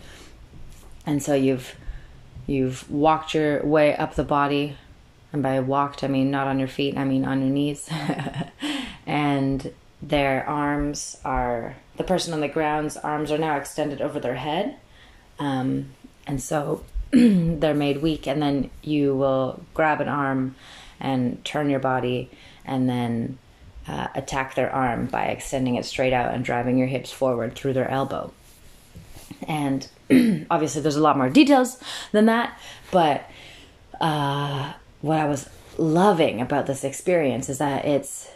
and 1.06 1.22
so 1.22 1.34
you've 1.34 1.74
you've 2.46 2.88
walked 2.90 3.34
your 3.34 3.64
way 3.64 3.96
up 3.96 4.14
the 4.14 4.24
body 4.24 4.76
and 5.34 5.42
by 5.42 5.58
walked, 5.58 6.04
I 6.04 6.06
mean 6.06 6.30
not 6.30 6.46
on 6.46 6.60
your 6.60 6.68
feet, 6.68 6.96
I 6.96 7.04
mean 7.04 7.24
on 7.24 7.40
your 7.40 7.50
knees. 7.50 7.90
and 9.06 9.72
their 10.00 10.48
arms 10.48 11.16
are 11.24 11.74
the 11.96 12.04
person 12.04 12.32
on 12.32 12.40
the 12.40 12.48
ground's 12.48 12.96
arms 12.96 13.32
are 13.32 13.38
now 13.38 13.56
extended 13.56 14.00
over 14.00 14.20
their 14.20 14.36
head, 14.36 14.76
um, 15.40 15.90
and 16.24 16.40
so 16.40 16.84
they're 17.60 17.74
made 17.74 18.02
weak. 18.02 18.26
And 18.26 18.42
then 18.42 18.70
you 18.82 19.14
will 19.14 19.60
grab 19.74 20.00
an 20.00 20.08
arm 20.08 20.54
and 21.00 21.44
turn 21.44 21.68
your 21.68 21.80
body, 21.80 22.30
and 22.64 22.88
then 22.88 23.38
uh, 23.86 24.08
attack 24.14 24.54
their 24.54 24.70
arm 24.70 25.06
by 25.06 25.24
extending 25.26 25.74
it 25.74 25.84
straight 25.84 26.12
out 26.12 26.32
and 26.32 26.44
driving 26.44 26.78
your 26.78 26.86
hips 26.86 27.10
forward 27.12 27.54
through 27.54 27.74
their 27.74 27.90
elbow. 27.90 28.32
And 29.46 29.86
obviously, 30.50 30.80
there's 30.80 30.96
a 30.96 31.02
lot 31.02 31.18
more 31.18 31.28
details 31.28 31.78
than 32.12 32.26
that, 32.26 32.58
but 32.90 33.28
uh, 34.00 34.72
what 35.02 35.18
I 35.18 35.26
was 35.26 35.48
loving 35.76 36.40
about 36.40 36.66
this 36.66 36.84
experience 36.84 37.48
is 37.48 37.58
that 37.58 37.84
it's 37.84 38.30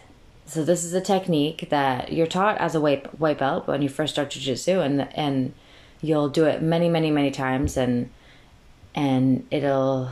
so 0.46 0.64
this 0.64 0.82
is 0.82 0.92
a 0.92 1.00
technique 1.00 1.68
that 1.70 2.12
you're 2.12 2.26
taught 2.26 2.58
as 2.58 2.74
a 2.74 2.80
white 2.80 3.38
belt 3.38 3.66
when 3.68 3.82
you 3.82 3.88
first 3.88 4.14
start 4.14 4.30
jiu-jitsu 4.30 4.80
and 4.80 5.08
and 5.14 5.54
you'll 6.00 6.28
do 6.28 6.46
it 6.46 6.62
many 6.62 6.88
many 6.88 7.10
many 7.10 7.30
times 7.30 7.76
and 7.76 8.10
and 8.98 9.46
it'll 9.52 10.10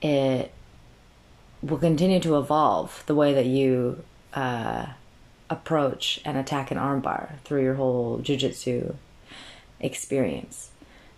it 0.00 0.52
will 1.60 1.78
continue 1.78 2.20
to 2.20 2.38
evolve 2.38 3.02
the 3.06 3.14
way 3.16 3.34
that 3.34 3.46
you 3.46 4.04
uh, 4.32 4.86
approach 5.50 6.20
and 6.24 6.38
attack 6.38 6.70
an 6.70 6.78
armbar 6.78 7.40
through 7.42 7.62
your 7.62 7.74
whole 7.74 8.18
jiu-jitsu 8.18 8.94
experience 9.80 10.70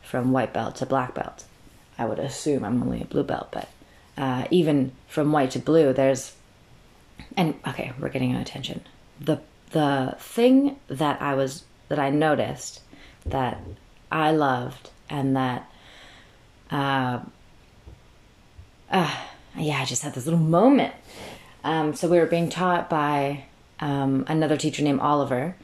from 0.02 0.32
white 0.32 0.52
belt 0.54 0.76
to 0.76 0.86
black 0.86 1.14
belt. 1.14 1.44
I 1.98 2.06
would 2.06 2.18
assume 2.18 2.64
i'm 2.64 2.82
only 2.82 3.02
a 3.02 3.06
blue 3.06 3.24
belt 3.24 3.48
but 3.52 3.68
uh, 4.16 4.46
even 4.50 4.92
from 5.06 5.30
white 5.30 5.50
to 5.50 5.58
blue 5.58 5.92
there's 5.92 6.34
and 7.36 7.54
okay 7.68 7.92
we're 7.98 8.08
getting 8.08 8.34
on 8.34 8.40
attention 8.40 8.80
the 9.20 9.40
the 9.72 10.14
thing 10.18 10.76
that 10.88 11.20
i 11.20 11.34
was 11.34 11.64
that 11.88 11.98
i 11.98 12.08
noticed 12.10 12.80
that 13.24 13.60
i 14.12 14.30
loved 14.30 14.90
and 15.08 15.36
that 15.36 15.70
uh, 16.70 17.20
uh 18.90 19.16
yeah 19.56 19.80
i 19.80 19.84
just 19.84 20.02
had 20.02 20.14
this 20.14 20.24
little 20.26 20.40
moment 20.40 20.94
um, 21.64 21.94
so 21.94 22.08
we 22.08 22.18
were 22.18 22.26
being 22.26 22.48
taught 22.48 22.88
by 22.88 23.44
um, 23.80 24.24
another 24.28 24.56
teacher 24.56 24.82
named 24.82 25.00
oliver 25.00 25.56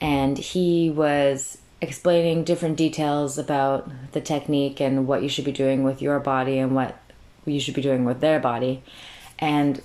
and 0.00 0.38
he 0.38 0.90
was 0.90 1.58
explaining 1.80 2.44
different 2.44 2.76
details 2.76 3.38
about 3.38 3.90
the 4.12 4.20
technique 4.20 4.80
and 4.80 5.06
what 5.06 5.22
you 5.22 5.28
should 5.28 5.44
be 5.44 5.52
doing 5.52 5.82
with 5.82 6.02
your 6.02 6.20
body 6.20 6.58
and 6.58 6.74
what 6.74 7.00
you 7.46 7.58
should 7.58 7.74
be 7.74 7.82
doing 7.82 8.04
with 8.04 8.20
their 8.20 8.38
body 8.38 8.82
and 9.38 9.82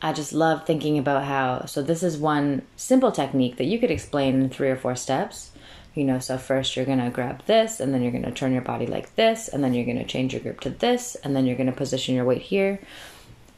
I 0.00 0.12
just 0.12 0.32
love 0.32 0.66
thinking 0.66 0.98
about 0.98 1.24
how 1.24 1.64
so 1.66 1.80
this 1.80 2.02
is 2.02 2.16
one 2.16 2.62
simple 2.76 3.12
technique 3.12 3.56
that 3.56 3.64
you 3.64 3.78
could 3.78 3.90
explain 3.90 4.42
in 4.42 4.50
three 4.50 4.68
or 4.68 4.76
four 4.76 4.96
steps. 4.96 5.51
You 5.94 6.04
know, 6.04 6.18
so 6.18 6.38
first 6.38 6.74
you're 6.74 6.86
gonna 6.86 7.10
grab 7.10 7.44
this, 7.46 7.80
and 7.80 7.92
then 7.92 8.02
you're 8.02 8.12
gonna 8.12 8.32
turn 8.32 8.52
your 8.52 8.62
body 8.62 8.86
like 8.86 9.14
this, 9.16 9.48
and 9.48 9.62
then 9.62 9.74
you're 9.74 9.86
gonna 9.86 10.04
change 10.04 10.32
your 10.32 10.42
grip 10.42 10.60
to 10.60 10.70
this, 10.70 11.16
and 11.16 11.36
then 11.36 11.46
you're 11.46 11.56
gonna 11.56 11.72
position 11.72 12.14
your 12.14 12.24
weight 12.24 12.42
here, 12.42 12.80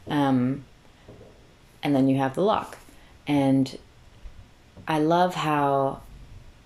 um, 0.07 0.65
and 1.81 1.95
then 1.95 2.07
you 2.09 2.17
have 2.17 2.35
the 2.35 2.41
lock. 2.41 2.77
And 3.27 3.77
I 4.87 4.99
love 4.99 5.35
how 5.35 6.01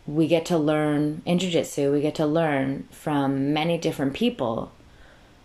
we 0.10 0.28
get 0.28 0.46
to 0.48 0.58
learn 0.58 1.22
in 1.26 1.38
jiu-jitsu 1.38 1.92
we 1.92 2.02
get 2.02 2.16
to 2.16 2.26
learn 2.26 2.88
from 2.90 3.54
many 3.54 3.78
different 3.78 4.14
people 4.14 4.72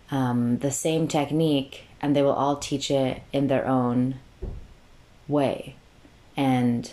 um, 0.09 0.57
the 0.59 0.71
same 0.71 1.07
technique 1.07 1.83
and 2.01 2.15
they 2.15 2.21
will 2.21 2.33
all 2.33 2.57
teach 2.57 2.89
it 2.89 3.21
in 3.31 3.47
their 3.47 3.67
own 3.67 4.15
way. 5.27 5.75
And 6.35 6.91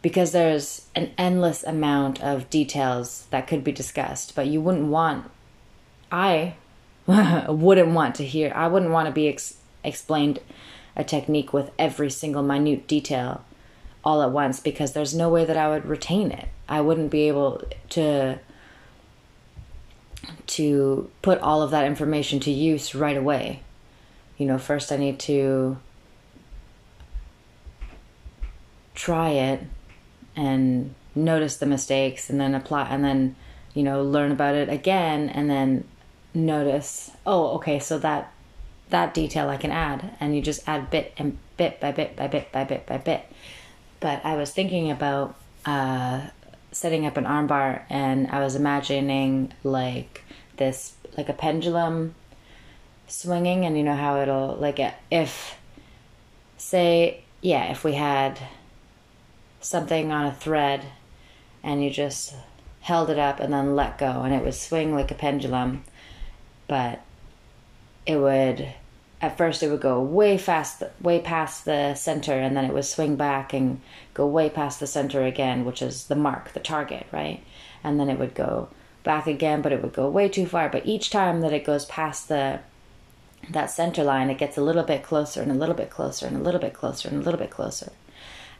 because 0.00 0.32
there's 0.32 0.86
an 0.94 1.10
endless 1.18 1.64
amount 1.64 2.22
of 2.22 2.48
details 2.50 3.26
that 3.30 3.46
could 3.46 3.64
be 3.64 3.72
discussed, 3.72 4.34
but 4.34 4.46
you 4.46 4.60
wouldn't 4.60 4.86
want, 4.86 5.30
I 6.12 6.54
wouldn't 7.06 7.88
want 7.88 8.14
to 8.16 8.24
hear, 8.24 8.52
I 8.54 8.68
wouldn't 8.68 8.92
want 8.92 9.06
to 9.06 9.12
be 9.12 9.28
ex- 9.28 9.56
explained 9.82 10.40
a 10.96 11.04
technique 11.04 11.52
with 11.52 11.70
every 11.78 12.10
single 12.10 12.42
minute 12.42 12.86
detail 12.86 13.44
all 14.04 14.22
at 14.22 14.30
once 14.30 14.60
because 14.60 14.92
there's 14.92 15.14
no 15.14 15.28
way 15.28 15.44
that 15.44 15.56
I 15.56 15.68
would 15.68 15.86
retain 15.86 16.30
it. 16.30 16.48
I 16.68 16.80
wouldn't 16.80 17.10
be 17.10 17.28
able 17.28 17.62
to 17.90 18.38
to 20.46 21.10
put 21.22 21.38
all 21.40 21.62
of 21.62 21.70
that 21.70 21.86
information 21.86 22.40
to 22.40 22.50
use 22.50 22.94
right 22.94 23.16
away. 23.16 23.60
You 24.36 24.46
know, 24.46 24.58
first 24.58 24.92
I 24.92 24.96
need 24.96 25.18
to 25.20 25.78
try 28.94 29.30
it 29.30 29.62
and 30.38 30.94
notice 31.14 31.56
the 31.56 31.66
mistakes 31.66 32.30
and 32.30 32.40
then 32.40 32.54
apply 32.54 32.88
and 32.88 33.04
then, 33.04 33.34
you 33.74 33.82
know, 33.82 34.02
learn 34.02 34.30
about 34.30 34.54
it 34.54 34.68
again 34.68 35.28
and 35.28 35.50
then 35.50 35.84
notice, 36.32 37.10
oh, 37.26 37.56
okay, 37.56 37.78
so 37.78 37.98
that 37.98 38.32
that 38.90 39.12
detail 39.12 39.50
I 39.50 39.58
can 39.58 39.70
add 39.70 40.16
and 40.18 40.34
you 40.34 40.40
just 40.40 40.66
add 40.66 40.88
bit 40.88 41.12
and 41.18 41.36
bit 41.58 41.78
by 41.80 41.92
bit 41.92 42.16
by 42.16 42.28
bit 42.28 42.50
by 42.52 42.64
bit 42.64 42.86
by 42.86 42.96
bit. 42.98 43.26
But 44.00 44.24
I 44.24 44.36
was 44.36 44.52
thinking 44.52 44.90
about 44.90 45.34
uh, 45.66 46.28
setting 46.70 47.04
up 47.04 47.16
an 47.16 47.24
armbar 47.24 47.82
and 47.90 48.28
I 48.28 48.38
was 48.40 48.54
imagining 48.54 49.52
like 49.64 50.24
this 50.56 50.94
like 51.16 51.28
a 51.28 51.32
pendulum 51.32 52.14
swinging 53.08 53.64
and 53.64 53.76
you 53.76 53.82
know 53.82 53.96
how 53.96 54.20
it'll 54.20 54.54
like 54.56 54.78
if 55.10 55.56
say 56.58 57.22
yeah 57.40 57.64
if 57.70 57.82
we 57.82 57.94
had 57.94 58.38
something 59.68 60.12
on 60.12 60.26
a 60.26 60.34
thread 60.34 60.84
and 61.62 61.82
you 61.82 61.90
just 61.90 62.34
held 62.80 63.10
it 63.10 63.18
up 63.18 63.40
and 63.40 63.52
then 63.52 63.76
let 63.76 63.98
go 63.98 64.22
and 64.22 64.34
it 64.34 64.42
would 64.42 64.54
swing 64.54 64.94
like 64.94 65.10
a 65.10 65.14
pendulum 65.14 65.84
but 66.66 67.00
it 68.06 68.16
would 68.16 68.72
at 69.20 69.36
first 69.36 69.62
it 69.62 69.68
would 69.68 69.80
go 69.80 70.00
way 70.00 70.38
fast 70.38 70.82
way 71.00 71.20
past 71.20 71.64
the 71.64 71.94
center 71.94 72.34
and 72.34 72.56
then 72.56 72.64
it 72.64 72.72
would 72.72 72.84
swing 72.84 73.16
back 73.16 73.52
and 73.52 73.80
go 74.14 74.26
way 74.26 74.48
past 74.48 74.80
the 74.80 74.86
center 74.86 75.24
again 75.24 75.64
which 75.64 75.82
is 75.82 76.06
the 76.06 76.16
mark 76.16 76.52
the 76.52 76.60
target 76.60 77.06
right 77.12 77.42
and 77.84 77.98
then 77.98 78.08
it 78.08 78.18
would 78.18 78.34
go 78.34 78.68
back 79.08 79.26
again, 79.26 79.62
but 79.62 79.72
it 79.72 79.82
would 79.82 79.94
go 79.94 80.08
way 80.08 80.28
too 80.28 80.46
far. 80.46 80.68
But 80.68 80.86
each 80.86 81.08
time 81.08 81.40
that 81.40 81.52
it 81.52 81.64
goes 81.64 81.86
past 81.86 82.28
the 82.28 82.60
that 83.48 83.70
center 83.70 84.04
line, 84.04 84.28
it 84.28 84.36
gets 84.36 84.58
a 84.58 84.62
little 84.62 84.82
bit 84.82 85.02
closer 85.02 85.40
and 85.40 85.50
a 85.50 85.54
little 85.54 85.74
bit 85.74 85.88
closer 85.88 86.26
and 86.26 86.36
a 86.36 86.40
little 86.40 86.60
bit 86.60 86.74
closer 86.74 87.08
and 87.08 87.22
a 87.22 87.24
little 87.24 87.40
bit 87.40 87.50
closer. 87.50 87.90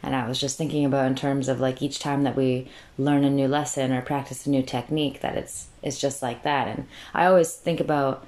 And 0.03 0.15
I 0.15 0.29
was 0.29 0.41
just 0.41 0.57
thinking 0.57 0.85
about 0.85 1.07
in 1.07 1.15
terms 1.15 1.49
of 1.49 1.61
like 1.61 1.83
each 1.83 1.99
time 1.99 2.23
that 2.23 2.37
we 2.37 2.69
learn 2.97 3.25
a 3.25 3.31
new 3.31 3.49
lesson 3.49 3.93
or 3.93 4.01
practice 4.03 4.47
a 4.47 4.51
new 4.51 4.63
technique, 4.63 5.21
that 5.21 5.37
it's 5.37 5.67
it's 5.83 6.01
just 6.01 6.23
like 6.23 6.43
that. 6.45 6.69
And 6.69 6.87
I 7.15 7.27
always 7.27 7.55
think 7.55 7.81
about, 7.81 8.27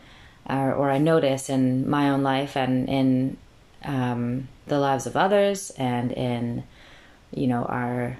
or, 0.49 0.73
or 0.73 0.91
I 0.91 0.99
notice 0.99 1.49
in 1.49 1.89
my 1.89 2.11
own 2.11 2.23
life 2.23 2.57
and 2.57 2.89
in 2.89 3.37
um, 3.85 4.49
the 4.67 4.79
lives 4.79 5.07
of 5.07 5.17
others 5.17 5.71
and 5.71 6.13
in, 6.13 6.65
you 7.33 7.47
know, 7.47 7.65
our 7.65 8.19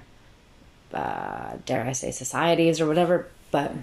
uh, 0.93 1.57
dare 1.65 1.85
I 1.85 1.91
say 1.93 2.11
societies 2.11 2.81
or 2.81 2.87
whatever 2.87 3.27
but 3.51 3.73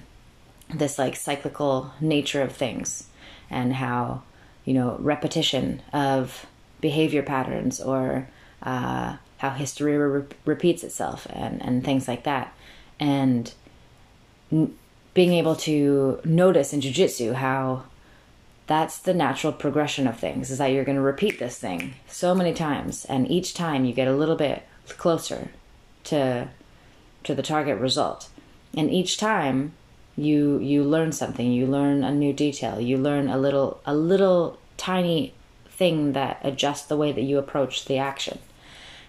this 0.72 0.98
like 0.98 1.16
cyclical 1.16 1.92
nature 2.00 2.42
of 2.42 2.52
things 2.52 3.08
and 3.50 3.74
how 3.74 4.22
you 4.64 4.74
know 4.74 4.96
repetition 5.00 5.82
of 5.92 6.46
behavior 6.80 7.22
patterns 7.22 7.80
or 7.80 8.28
uh, 8.62 9.16
how 9.38 9.50
history 9.50 9.96
re- 9.96 10.24
repeats 10.44 10.84
itself 10.84 11.26
and 11.30 11.62
and 11.62 11.84
things 11.84 12.06
like 12.06 12.24
that. 12.24 12.54
And 13.00 13.52
n- 14.52 14.74
being 15.14 15.32
able 15.32 15.56
to 15.56 16.20
notice 16.24 16.72
in 16.72 16.80
jiu-jitsu 16.80 17.32
how 17.32 17.84
that's 18.66 18.98
the 18.98 19.14
natural 19.14 19.52
progression 19.52 20.06
of 20.06 20.18
things 20.18 20.50
is 20.50 20.58
that 20.58 20.66
you're 20.66 20.84
going 20.84 20.96
to 20.96 21.02
repeat 21.02 21.38
this 21.38 21.58
thing 21.58 21.94
so 22.06 22.34
many 22.34 22.52
times 22.52 23.04
and 23.06 23.28
each 23.30 23.54
time 23.54 23.84
you 23.84 23.92
get 23.92 24.06
a 24.06 24.14
little 24.14 24.36
bit 24.36 24.62
closer 24.98 25.48
to 26.04 26.48
to 27.24 27.34
the 27.34 27.42
target 27.42 27.78
result. 27.78 28.28
And 28.76 28.90
each 28.90 29.16
time 29.16 29.72
you 30.16 30.58
you 30.58 30.82
learn 30.82 31.12
something 31.12 31.52
you 31.52 31.66
learn 31.66 32.02
a 32.02 32.10
new 32.10 32.32
detail 32.32 32.80
you 32.80 32.98
learn 32.98 33.28
a 33.28 33.38
little 33.38 33.80
a 33.86 33.94
little 33.94 34.58
tiny 34.76 35.32
thing 35.68 36.12
that 36.12 36.40
adjusts 36.42 36.86
the 36.86 36.96
way 36.96 37.12
that 37.12 37.22
you 37.22 37.38
approach 37.38 37.84
the 37.84 37.96
action 37.96 38.38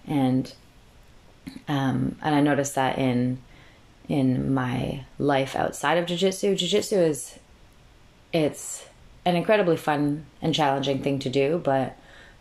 and 0.09 0.53
um, 1.67 2.17
and 2.21 2.35
I 2.35 2.41
noticed 2.41 2.75
that 2.75 2.97
in 2.97 3.39
in 4.07 4.53
my 4.53 5.05
life 5.17 5.55
outside 5.55 5.97
of 5.97 6.07
jiu-jitsu 6.07 6.55
jiu-jitsu 6.55 6.95
is 6.95 7.39
it's 8.33 8.85
an 9.23 9.35
incredibly 9.35 9.77
fun 9.77 10.25
and 10.41 10.53
challenging 10.53 11.01
thing 11.01 11.19
to 11.19 11.29
do 11.29 11.61
but 11.63 11.95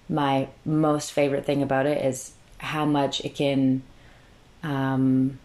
my 0.08 0.48
most 0.64 1.12
favorite 1.12 1.44
thing 1.44 1.62
about 1.62 1.84
it 1.86 2.04
is 2.04 2.32
how 2.58 2.84
much 2.86 3.20
it 3.20 3.34
can 3.34 3.82
um, 4.62 5.38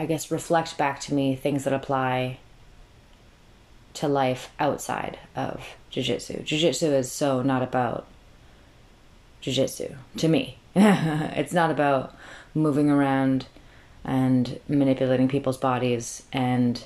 I 0.00 0.06
guess, 0.06 0.30
reflect 0.30 0.78
back 0.78 0.98
to 1.00 1.14
me 1.14 1.36
things 1.36 1.64
that 1.64 1.74
apply 1.74 2.38
to 3.92 4.08
life 4.08 4.50
outside 4.58 5.18
of 5.36 5.62
jiu-jitsu. 5.90 6.42
Jiu-jitsu 6.42 6.86
is 6.86 7.12
so 7.12 7.42
not 7.42 7.62
about 7.62 8.06
jujitsu 9.42 9.96
to 10.16 10.28
me. 10.28 10.58
it's 10.74 11.52
not 11.52 11.70
about 11.70 12.14
moving 12.54 12.90
around 12.90 13.46
and 14.04 14.60
manipulating 14.68 15.28
people's 15.28 15.58
bodies 15.58 16.22
and 16.32 16.84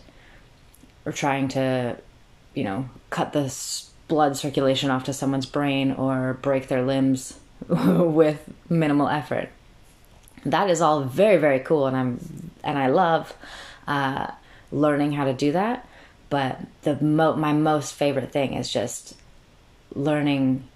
or 1.05 1.13
trying 1.13 1.49
to, 1.49 1.97
you 2.55 2.65
know, 2.65 2.89
cut 3.11 3.33
the 3.33 3.55
blood 4.09 4.37
circulation 4.37 4.91
off 4.91 5.05
to 5.05 5.13
someone's 5.13 5.47
brain 5.47 5.93
or 5.93 6.35
break 6.43 6.69
their 6.69 6.83
limbs 6.83 7.39
with 7.69 8.49
minimal 8.69 9.09
effort. 9.09 9.51
That 10.45 10.69
is 10.69 10.81
all 10.81 11.03
very 11.03 11.39
very 11.39 11.61
cool, 11.61 11.87
and 11.87 11.97
I'm 11.97 12.51
and 12.63 12.79
I 12.79 12.89
love 12.89 13.35
uh, 13.87 14.31
learning 14.71 15.13
how 15.13 15.25
to 15.25 15.33
do 15.33 15.53
that. 15.53 15.87
But 16.29 16.61
the 16.83 16.97
mo- 17.01 17.37
my 17.37 17.53
most 17.53 17.95
favorite 17.95 18.33
thing 18.33 18.55
is 18.55 18.71
just 18.71 19.15
learning 19.95 20.69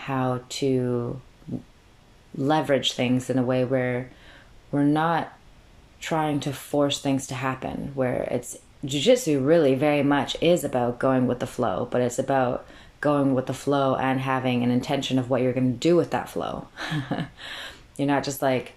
how 0.00 0.40
to 0.48 1.20
leverage 2.36 2.92
things 2.92 3.28
in 3.30 3.38
a 3.38 3.42
way 3.42 3.64
where 3.64 4.10
we're 4.70 4.82
not 4.82 5.32
trying 6.00 6.40
to 6.40 6.52
force 6.52 7.00
things 7.00 7.26
to 7.26 7.34
happen 7.34 7.90
where 7.94 8.22
it's 8.30 8.56
jiu-jitsu 8.84 9.40
really 9.40 9.74
very 9.74 10.02
much 10.02 10.36
is 10.40 10.64
about 10.64 10.98
going 10.98 11.26
with 11.26 11.40
the 11.40 11.46
flow 11.46 11.86
but 11.90 12.00
it's 12.00 12.18
about 12.18 12.64
going 13.00 13.34
with 13.34 13.46
the 13.46 13.54
flow 13.54 13.96
and 13.96 14.20
having 14.20 14.62
an 14.62 14.70
intention 14.70 15.18
of 15.18 15.30
what 15.30 15.40
you're 15.40 15.52
going 15.52 15.72
to 15.72 15.78
do 15.78 15.96
with 15.96 16.10
that 16.10 16.28
flow. 16.28 16.68
You're 17.96 18.08
not 18.08 18.24
just 18.24 18.42
like 18.42 18.72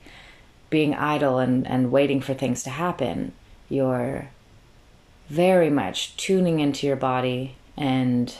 being 0.70 0.96
idle 0.96 1.40
and, 1.40 1.68
and 1.68 1.92
waiting 1.92 2.22
for 2.22 2.34
things 2.34 2.64
to 2.64 2.70
happen. 2.70 3.34
You're 3.70 4.30
very 5.30 5.70
much 5.70 6.16
tuning 6.18 6.60
into 6.60 6.88
your 6.88 6.96
body 6.96 7.56
and 7.76 8.36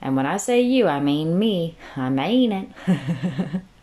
and 0.00 0.16
when 0.16 0.26
i 0.26 0.36
say 0.36 0.60
you 0.60 0.86
i 0.86 1.00
mean 1.00 1.38
me 1.38 1.76
i 1.96 2.08
mean 2.08 2.52
it 2.52 2.68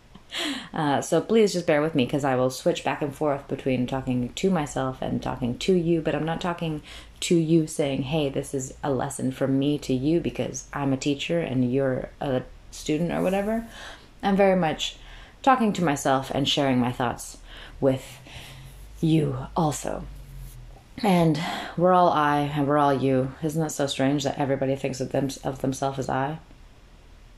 Uh, 0.74 1.02
so 1.02 1.20
please 1.20 1.54
just 1.54 1.68
bear 1.68 1.82
with 1.82 1.96
me 1.96 2.06
because 2.06 2.24
I 2.24 2.36
will 2.36 2.50
switch 2.50 2.84
back 2.84 3.02
and 3.02 3.14
forth 3.14 3.48
between 3.48 3.86
talking 3.86 4.32
to 4.34 4.50
myself 4.50 5.02
and 5.02 5.22
talking 5.22 5.58
to 5.60 5.74
you, 5.74 6.02
but 6.02 6.16
I'm 6.16 6.26
not 6.26 6.40
talking 6.40 6.82
to 7.22 7.36
you 7.36 7.68
saying, 7.68 8.04
hey, 8.04 8.30
this 8.30 8.54
is 8.54 8.74
a 8.84 8.92
lesson 8.92 9.32
from 9.32 9.60
me 9.60 9.78
to 9.80 9.94
you 9.94 10.22
because 10.22 10.68
I'm 10.74 10.94
a 10.94 10.98
teacher 10.98 11.40
and 11.40 11.72
you're 11.72 12.10
a 12.22 12.44
student 12.72 13.12
or 13.12 13.22
whatever. 13.22 13.68
I'm 14.24 14.38
very 14.38 14.56
much 14.56 14.96
talking 15.44 15.74
to 15.74 15.84
myself 15.84 16.32
and 16.32 16.48
sharing 16.48 16.80
my 16.80 16.92
thoughts 16.92 17.38
with 17.80 18.20
you 19.02 19.48
also. 19.56 20.06
And 20.98 21.40
we're 21.78 21.94
all 21.94 22.10
I 22.10 22.42
and 22.42 22.68
we're 22.68 22.78
all 22.78 22.94
you. 22.94 23.34
Isn't 23.42 23.62
that 23.62 23.72
so 23.72 23.88
strange 23.88 24.24
that 24.24 24.38
everybody 24.38 24.76
thinks 24.76 25.02
of 25.02 25.12
them 25.12 25.30
of 25.44 25.62
themselves 25.62 26.00
as 26.00 26.10
I? 26.10 26.40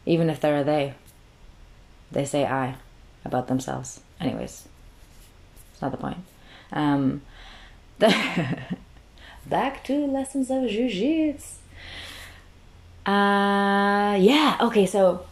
Even 0.06 0.30
if 0.30 0.40
they're 0.40 0.60
a 0.60 0.64
they. 0.64 0.96
They 2.12 2.26
say 2.26 2.46
I 2.46 2.76
about 3.26 3.48
themselves. 3.48 4.02
Anyways, 4.20 4.68
it's 5.72 5.82
not 5.82 5.92
the 5.92 5.98
point. 5.98 6.18
Um, 6.72 7.22
the 8.00 8.60
back 9.46 9.84
to 9.86 10.06
lessons 10.08 10.50
of 10.52 10.70
jiu-jitsu. 10.70 11.60
Uh, 13.06 14.16
yeah. 14.20 14.58
Okay. 14.62 14.86
So, 14.86 15.26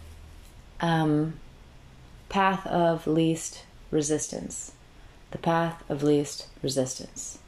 um, 0.82 1.40
path 2.30 2.66
of 2.68 3.08
least 3.08 3.64
resistance. 3.92 4.74
The 5.32 5.38
path 5.38 5.84
of 5.90 6.04
least 6.04 6.48
resistance. 6.62 7.40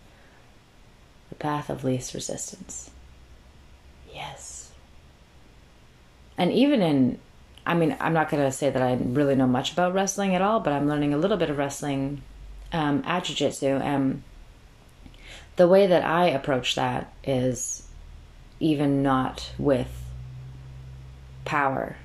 Path 1.43 1.69
of 1.69 1.83
least 1.83 2.13
resistance. 2.13 2.89
Yes. 4.11 4.71
And 6.37 6.53
even 6.53 6.81
in 6.81 7.19
I 7.65 7.73
mean, 7.73 7.97
I'm 7.99 8.13
not 8.13 8.29
going 8.29 8.43
to 8.43 8.51
say 8.51 8.69
that 8.69 8.81
I 8.81 8.93
really 9.01 9.35
know 9.35 9.47
much 9.47 9.73
about 9.73 9.93
wrestling 9.93 10.35
at 10.35 10.41
all, 10.41 10.61
but 10.61 10.71
I'm 10.71 10.87
learning 10.87 11.13
a 11.13 11.17
little 11.17 11.37
bit 11.37 11.49
of 11.49 11.57
wrestling 11.57 12.21
um, 12.71 13.03
at 13.05 13.25
Jiu 13.25 13.35
Jitsu. 13.35 13.67
And 13.67 14.23
the 15.57 15.67
way 15.67 15.87
that 15.87 16.05
I 16.05 16.29
approach 16.29 16.75
that 16.75 17.13
is 17.25 17.85
even 18.61 19.03
not 19.03 19.51
with 19.57 19.91
power, 21.43 21.97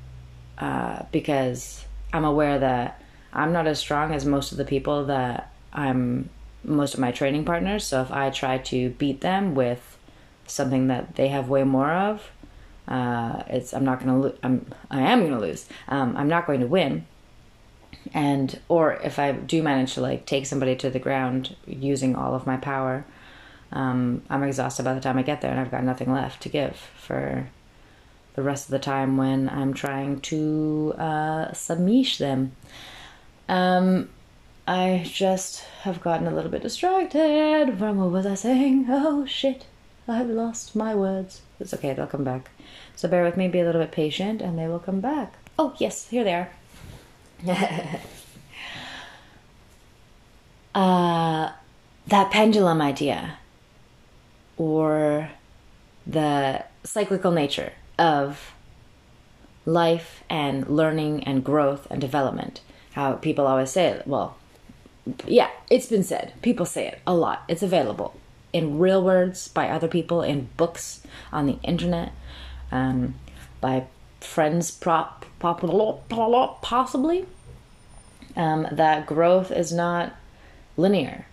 uh, 0.58 1.04
because 1.12 1.84
I'm 2.12 2.24
aware 2.24 2.58
that 2.58 3.00
I'm 3.32 3.52
not 3.52 3.68
as 3.68 3.78
strong 3.78 4.12
as 4.14 4.24
most 4.24 4.50
of 4.50 4.58
the 4.58 4.64
people 4.64 5.06
that 5.06 5.52
I'm 5.72 6.28
most 6.64 6.94
of 6.94 7.00
my 7.00 7.10
training 7.12 7.44
partners. 7.44 7.84
So 7.84 8.02
if 8.02 8.10
I 8.10 8.30
try 8.30 8.58
to 8.58 8.90
beat 8.90 9.20
them 9.20 9.54
with 9.54 9.96
something 10.46 10.88
that 10.88 11.16
they 11.16 11.28
have 11.28 11.48
way 11.48 11.64
more 11.64 11.92
of, 11.92 12.30
uh, 12.86 13.42
it's 13.48 13.74
I'm 13.74 13.84
not 13.84 14.02
going 14.02 14.14
to 14.14 14.28
lo- 14.28 14.38
I'm 14.42 14.66
I 14.90 15.02
am 15.02 15.28
to 15.28 15.38
lose. 15.38 15.68
Um, 15.88 16.16
I'm 16.16 16.28
not 16.28 16.46
going 16.46 16.60
to 16.60 16.66
win. 16.66 17.06
And 18.14 18.58
or 18.68 18.94
if 18.94 19.18
I 19.18 19.32
do 19.32 19.62
manage 19.62 19.94
to 19.94 20.00
like 20.00 20.24
take 20.24 20.46
somebody 20.46 20.74
to 20.76 20.90
the 20.90 20.98
ground 20.98 21.56
using 21.66 22.16
all 22.16 22.34
of 22.34 22.46
my 22.46 22.56
power, 22.56 23.04
um, 23.72 24.22
I'm 24.30 24.42
exhausted 24.42 24.84
by 24.84 24.94
the 24.94 25.00
time 25.00 25.18
I 25.18 25.22
get 25.22 25.40
there, 25.40 25.50
and 25.50 25.60
I've 25.60 25.70
got 25.70 25.84
nothing 25.84 26.12
left 26.12 26.42
to 26.42 26.48
give 26.48 26.76
for 26.96 27.50
the 28.34 28.42
rest 28.42 28.66
of 28.66 28.70
the 28.70 28.78
time 28.78 29.16
when 29.16 29.48
I'm 29.48 29.74
trying 29.74 30.20
to 30.20 30.94
uh, 30.96 31.48
submish 31.48 32.18
them. 32.18 32.52
Um, 33.48 34.08
I 34.68 35.02
just 35.02 35.60
have 35.80 36.02
gotten 36.02 36.26
a 36.26 36.30
little 36.30 36.50
bit 36.50 36.60
distracted 36.60 37.74
from 37.78 37.96
what 37.96 38.10
was 38.10 38.26
I 38.26 38.34
saying? 38.34 38.84
Oh 38.90 39.24
shit, 39.24 39.64
I've 40.06 40.28
lost 40.28 40.76
my 40.76 40.94
words. 40.94 41.40
It's 41.58 41.72
okay, 41.72 41.94
they'll 41.94 42.06
come 42.06 42.22
back. 42.22 42.50
So 42.94 43.08
bear 43.08 43.24
with 43.24 43.38
me, 43.38 43.48
be 43.48 43.60
a 43.60 43.64
little 43.64 43.80
bit 43.80 43.92
patient, 43.92 44.42
and 44.42 44.58
they 44.58 44.68
will 44.68 44.78
come 44.78 45.00
back. 45.00 45.32
Oh, 45.58 45.74
yes, 45.78 46.08
here 46.08 46.22
they 46.22 46.34
are. 46.34 46.50
uh, 50.74 51.52
that 52.06 52.30
pendulum 52.30 52.82
idea, 52.82 53.38
or 54.58 55.30
the 56.06 56.62
cyclical 56.84 57.32
nature 57.32 57.72
of 57.98 58.52
life 59.64 60.22
and 60.28 60.68
learning 60.68 61.24
and 61.24 61.42
growth 61.42 61.86
and 61.90 62.02
development. 62.02 62.60
How 62.92 63.14
people 63.14 63.46
always 63.46 63.70
say. 63.70 64.02
Well, 64.04 64.36
yeah, 65.26 65.50
it's 65.70 65.86
been 65.86 66.04
said. 66.04 66.32
People 66.42 66.66
say 66.66 66.86
it 66.86 67.00
a 67.06 67.14
lot. 67.14 67.44
It's 67.48 67.62
available 67.62 68.14
in 68.52 68.78
real 68.78 69.02
words 69.02 69.48
by 69.48 69.68
other 69.68 69.88
people, 69.88 70.22
in 70.22 70.48
books, 70.56 71.02
on 71.32 71.46
the 71.46 71.58
internet 71.62 72.12
um, 72.70 73.14
by 73.60 73.86
friends, 74.20 74.70
prop, 74.70 75.24
possibly. 75.38 77.26
Um, 78.36 78.66
that 78.70 79.06
growth 79.06 79.50
is 79.50 79.72
not 79.72 80.14
linear. 80.76 81.26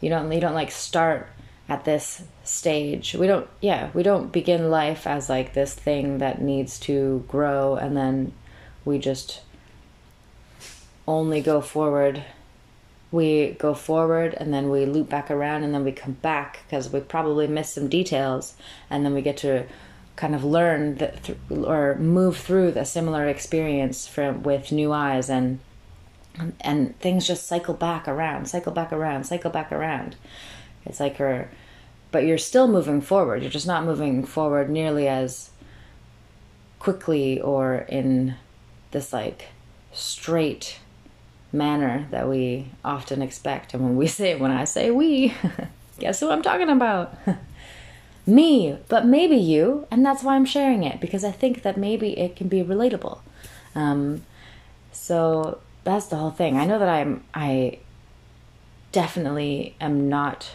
You 0.00 0.10
don't 0.10 0.30
you 0.30 0.40
don't 0.40 0.54
like 0.54 0.70
start 0.70 1.28
at 1.68 1.84
this 1.84 2.22
stage. 2.44 3.14
We 3.14 3.26
don't 3.26 3.48
yeah, 3.60 3.90
we 3.94 4.02
don't 4.02 4.32
begin 4.32 4.70
life 4.70 5.06
as 5.06 5.28
like 5.28 5.54
this 5.54 5.74
thing 5.74 6.18
that 6.18 6.40
needs 6.40 6.78
to 6.80 7.24
grow 7.28 7.76
and 7.76 7.96
then 7.96 8.32
we 8.84 8.98
just 8.98 9.40
only 11.06 11.40
go 11.40 11.60
forward. 11.60 12.24
We 13.12 13.52
go 13.58 13.74
forward 13.74 14.34
and 14.34 14.52
then 14.52 14.70
we 14.70 14.84
loop 14.86 15.08
back 15.08 15.30
around 15.30 15.62
and 15.62 15.72
then 15.72 15.84
we 15.84 15.92
come 15.92 16.14
back 16.14 16.60
because 16.66 16.90
we 16.90 17.00
probably 17.00 17.46
missed 17.46 17.74
some 17.74 17.88
details. 17.88 18.54
And 18.90 19.04
then 19.04 19.14
we 19.14 19.22
get 19.22 19.36
to 19.38 19.66
kind 20.16 20.34
of 20.34 20.42
learn 20.44 20.96
th- 20.96 21.36
or 21.50 21.94
move 21.96 22.36
through 22.36 22.72
the 22.72 22.84
similar 22.84 23.28
experience 23.28 24.06
from 24.06 24.42
with 24.42 24.72
new 24.72 24.92
eyes 24.92 25.30
and 25.30 25.60
and 26.60 26.98
things 26.98 27.26
just 27.26 27.46
cycle 27.46 27.74
back 27.74 28.08
around 28.08 28.46
cycle 28.46 28.72
back 28.72 28.92
around 28.92 29.24
cycle 29.24 29.50
back 29.50 29.70
around. 29.70 30.16
It's 30.84 31.00
like 31.00 31.16
her 31.16 31.50
but 32.12 32.26
you're 32.26 32.38
still 32.38 32.68
moving 32.68 33.00
forward. 33.00 33.42
You're 33.42 33.50
just 33.50 33.66
not 33.66 33.84
moving 33.84 34.22
forward 34.24 34.70
nearly 34.70 35.08
as 35.08 35.50
quickly 36.78 37.40
or 37.40 37.86
in 37.88 38.36
this 38.90 39.12
like 39.12 39.46
straight 39.92 40.78
manner 41.52 42.06
that 42.10 42.28
we 42.28 42.66
often 42.84 43.20
expect 43.22 43.74
and 43.74 43.82
when 43.82 43.96
we 43.96 44.06
say 44.18 44.34
when 44.34 44.50
i 44.50 44.64
say 44.64 44.90
we 44.90 45.34
guess 45.98 46.20
who 46.20 46.30
i'm 46.30 46.42
talking 46.42 46.68
about 46.68 47.14
me, 48.26 48.78
but 48.88 49.04
maybe 49.06 49.36
you, 49.36 49.86
and 49.90 50.04
that's 50.04 50.22
why 50.22 50.36
I'm 50.36 50.44
sharing 50.44 50.84
it 50.84 51.00
because 51.00 51.24
I 51.24 51.32
think 51.32 51.62
that 51.62 51.76
maybe 51.76 52.18
it 52.18 52.36
can 52.36 52.48
be 52.48 52.62
relatable. 52.62 53.18
Um, 53.74 54.22
so 54.92 55.60
that's 55.84 56.06
the 56.06 56.16
whole 56.16 56.30
thing. 56.30 56.56
I 56.56 56.64
know 56.64 56.78
that 56.78 56.88
I'm 56.88 57.24
I 57.34 57.78
definitely 58.92 59.74
am 59.80 60.08
not 60.08 60.50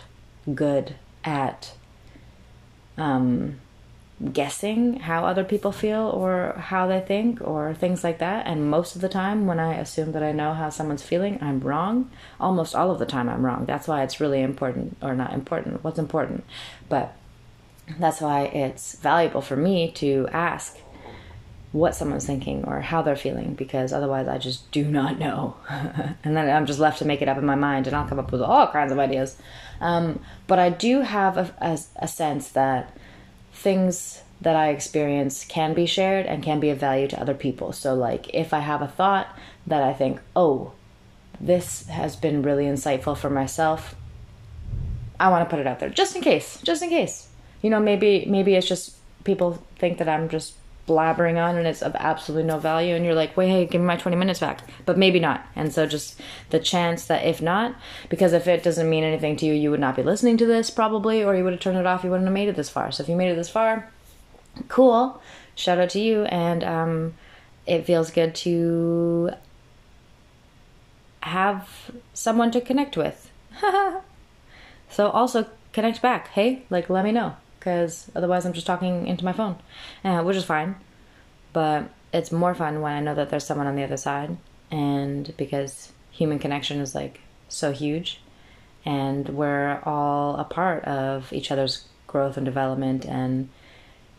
good 0.53 0.95
at 1.23 1.73
um, 2.97 3.59
guessing 4.33 4.99
how 5.01 5.25
other 5.25 5.43
people 5.43 5.71
feel 5.71 6.09
or 6.09 6.53
how 6.57 6.87
they 6.87 6.99
think 6.99 7.39
or 7.41 7.73
things 7.75 8.03
like 8.03 8.17
that. 8.17 8.47
And 8.47 8.69
most 8.69 8.95
of 8.95 9.01
the 9.01 9.09
time, 9.09 9.45
when 9.45 9.59
I 9.59 9.75
assume 9.75 10.11
that 10.13 10.23
I 10.23 10.31
know 10.31 10.53
how 10.53 10.69
someone's 10.69 11.03
feeling, 11.03 11.37
I'm 11.41 11.59
wrong. 11.59 12.09
Almost 12.39 12.75
all 12.75 12.89
of 12.89 12.97
the 12.97 13.05
time, 13.05 13.29
I'm 13.29 13.45
wrong. 13.45 13.65
That's 13.65 13.87
why 13.87 14.03
it's 14.03 14.19
really 14.19 14.41
important, 14.41 14.97
or 15.01 15.13
not 15.13 15.33
important. 15.33 15.83
What's 15.83 15.99
important, 15.99 16.45
but 16.89 17.15
that's 17.99 18.19
why 18.19 18.45
it's 18.45 18.95
valuable 18.95 19.41
for 19.41 19.55
me 19.55 19.91
to 19.93 20.27
ask 20.31 20.77
what 21.71 21.95
someone's 21.95 22.25
thinking 22.25 22.63
or 22.65 22.81
how 22.81 23.01
they're 23.01 23.15
feeling 23.15 23.53
because 23.53 23.93
otherwise 23.93 24.27
I 24.27 24.37
just 24.39 24.71
do 24.71 24.85
not 24.85 25.19
know. 25.19 25.57
and 25.69 26.35
then 26.35 26.49
I'm 26.49 26.65
just 26.65 26.79
left 26.79 26.99
to 26.99 27.05
make 27.05 27.21
it 27.21 27.27
up 27.27 27.37
in 27.37 27.45
my 27.45 27.55
mind 27.55 27.85
and 27.87 27.95
I'll 27.95 28.07
come 28.07 28.19
up 28.19 28.31
with 28.31 28.41
all 28.41 28.67
kinds 28.67 28.91
of 28.91 28.99
ideas. 28.99 29.37
Um, 29.79 30.21
but 30.47 30.59
I 30.59 30.69
do 30.69 31.01
have 31.01 31.37
a, 31.37 31.53
a, 31.61 31.79
a 31.97 32.07
sense 32.07 32.49
that 32.49 32.97
things 33.57 34.21
that 34.39 34.55
I 34.55 34.69
experience 34.69 35.43
can 35.45 35.73
be 35.73 35.85
shared 35.85 36.25
and 36.27 36.43
can 36.43 36.59
be 36.59 36.69
of 36.69 36.77
value 36.77 37.07
to 37.07 37.19
other 37.19 37.33
people. 37.33 37.73
So, 37.73 37.95
like, 37.95 38.29
if 38.33 38.53
I 38.53 38.59
have 38.59 38.81
a 38.81 38.87
thought 38.87 39.27
that 39.65 39.81
I 39.81 39.93
think, 39.93 40.19
oh, 40.35 40.73
this 41.41 41.87
has 41.87 42.15
been 42.15 42.43
really 42.43 42.65
insightful 42.65 43.17
for 43.17 43.29
myself, 43.29 43.95
I 45.19 45.29
want 45.29 45.43
to 45.43 45.49
put 45.49 45.59
it 45.59 45.67
out 45.67 45.79
there 45.79 45.89
just 45.89 46.15
in 46.15 46.21
case, 46.21 46.61
just 46.61 46.83
in 46.83 46.89
case. 46.89 47.29
You 47.63 47.71
know, 47.71 47.79
maybe 47.79 48.25
maybe 48.27 48.53
it's 48.53 48.67
just 48.67 48.95
people 49.23 49.63
think 49.77 49.97
that 49.97 50.07
I'm 50.07 50.29
just 50.29 50.53
blabbering 50.87 51.37
on 51.37 51.57
and 51.57 51.67
it's 51.67 51.81
of 51.81 51.93
absolutely 51.95 52.47
no 52.47 52.57
value 52.57 52.95
and 52.95 53.03
you're 53.03 53.13
like 53.13 53.35
wait 53.35 53.49
hey 53.49 53.65
give 53.65 53.81
me 53.81 53.87
my 53.87 53.97
20 53.97 54.15
minutes 54.17 54.39
back. 54.39 54.61
But 54.85 54.97
maybe 54.97 55.19
not. 55.19 55.45
And 55.55 55.73
so 55.73 55.85
just 55.85 56.19
the 56.49 56.59
chance 56.59 57.05
that 57.05 57.25
if 57.25 57.41
not 57.41 57.75
because 58.09 58.33
if 58.33 58.47
it 58.47 58.63
doesn't 58.63 58.89
mean 58.89 59.03
anything 59.03 59.35
to 59.37 59.45
you 59.45 59.53
you 59.53 59.69
would 59.69 59.79
not 59.79 59.95
be 59.95 60.03
listening 60.03 60.37
to 60.37 60.45
this 60.45 60.69
probably 60.69 61.23
or 61.23 61.35
you 61.35 61.43
would 61.43 61.53
have 61.53 61.59
turned 61.59 61.77
it 61.77 61.85
off 61.85 62.03
you 62.03 62.09
wouldn't 62.09 62.27
have 62.27 62.33
made 62.33 62.49
it 62.49 62.55
this 62.55 62.69
far. 62.69 62.91
So 62.91 63.03
if 63.03 63.09
you 63.09 63.15
made 63.15 63.29
it 63.29 63.35
this 63.35 63.49
far 63.49 63.91
cool. 64.67 65.21
Shout 65.55 65.77
out 65.77 65.89
to 65.91 65.99
you 65.99 66.23
and 66.23 66.63
um, 66.63 67.13
it 67.65 67.85
feels 67.85 68.11
good 68.11 68.33
to 68.35 69.31
have 71.21 71.91
someone 72.13 72.51
to 72.51 72.61
connect 72.61 72.95
with. 72.97 73.29
So 74.89 75.09
also 75.09 75.47
connect 75.73 76.01
back. 76.01 76.29
Hey 76.29 76.63
like 76.69 76.89
let 76.89 77.03
me 77.03 77.11
know 77.11 77.35
because 77.59 78.09
otherwise 78.15 78.45
I'm 78.45 78.53
just 78.53 78.67
talking 78.67 79.07
into 79.07 79.25
my 79.25 79.33
phone, 79.33 79.57
uh, 80.03 80.21
which 80.23 80.37
is 80.37 80.45
fine. 80.45 80.75
But 81.53 81.89
it's 82.13 82.31
more 82.31 82.55
fun 82.55 82.81
when 82.81 82.93
I 82.93 82.99
know 82.99 83.15
that 83.15 83.29
there's 83.29 83.45
someone 83.45 83.67
on 83.67 83.75
the 83.75 83.83
other 83.83 83.97
side, 83.97 84.37
and 84.71 85.35
because 85.37 85.91
human 86.11 86.39
connection 86.39 86.79
is 86.79 86.95
like 86.95 87.21
so 87.49 87.71
huge, 87.71 88.21
and 88.85 89.29
we're 89.29 89.81
all 89.83 90.35
a 90.37 90.43
part 90.43 90.83
of 90.85 91.31
each 91.33 91.51
other's 91.51 91.87
growth 92.05 92.37
and 92.37 92.45
development 92.45 93.05
and 93.05 93.49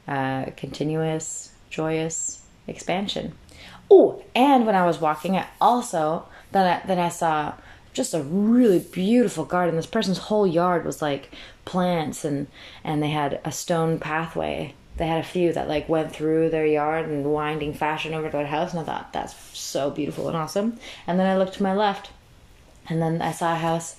uh, 0.07 0.47
continuous, 0.57 1.53
joyous 1.71 2.43
expansion. 2.67 3.35
Oh, 3.91 4.23
and 4.35 4.67
when 4.67 4.75
I 4.75 4.87
was 4.87 5.01
walking, 5.01 5.37
I 5.37 5.47
also 5.61 6.27
then 6.53 6.67
I, 6.67 6.87
then 6.87 6.99
I 6.99 7.09
saw 7.09 7.55
just 7.99 8.15
a 8.15 8.23
really 8.23 8.79
beautiful 8.79 9.45
garden. 9.45 9.75
This 9.75 9.85
person's 9.85 10.19
whole 10.19 10.47
yard 10.47 10.87
was 10.87 11.03
like 11.03 11.35
plants 11.65 12.25
and 12.25 12.47
and 12.85 13.03
they 13.03 13.11
had 13.11 13.41
a 13.45 13.53
stone 13.53 13.99
pathway. 13.99 14.75
They 14.97 15.07
had 15.09 15.21
a 15.21 15.27
few 15.27 15.53
that 15.53 15.69
like 15.69 15.89
went 15.89 16.13
through 16.13 16.51
their 16.51 16.65
yard 16.65 17.11
in 17.11 17.25
winding 17.25 17.75
fashion 17.75 18.15
over 18.15 18.31
to 18.31 18.37
their 18.37 18.47
house, 18.47 18.71
and 18.71 18.81
I 18.81 18.85
thought 18.85 19.13
that's 19.13 19.35
so 19.59 19.91
beautiful 19.91 20.29
and 20.29 20.37
awesome. 20.37 20.79
And 21.07 21.19
then 21.19 21.27
I 21.27 21.37
looked 21.37 21.55
to 21.55 21.63
my 21.63 21.75
left, 21.75 22.11
and 22.89 23.03
then 23.03 23.21
I 23.21 23.33
saw 23.33 23.53
a 23.53 23.59
house, 23.59 23.97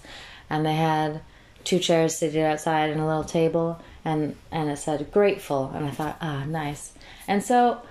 and 0.49 0.65
they 0.65 0.75
had 0.75 1.21
two 1.65 1.79
chairs 1.79 2.15
seated 2.15 2.43
outside 2.43 2.89
and 2.89 3.01
a 3.01 3.05
little 3.05 3.25
table, 3.25 3.81
and 4.05 4.35
and 4.49 4.69
it 4.69 4.77
said 4.77 5.11
grateful, 5.11 5.71
and 5.75 5.85
I 5.85 5.91
thought, 5.91 6.17
ah, 6.21 6.43
oh, 6.43 6.45
nice. 6.45 6.93
And 7.27 7.43
so 7.43 7.81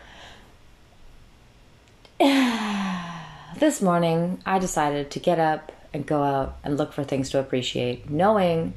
this 3.58 3.82
morning 3.82 4.42
I 4.46 4.58
decided 4.58 5.10
to 5.10 5.20
get 5.20 5.38
up 5.38 5.72
and 5.98 6.06
go 6.06 6.22
out 6.22 6.56
and 6.62 6.78
look 6.78 6.92
for 6.92 7.02
things 7.02 7.28
to 7.30 7.40
appreciate, 7.40 8.08
knowing 8.08 8.72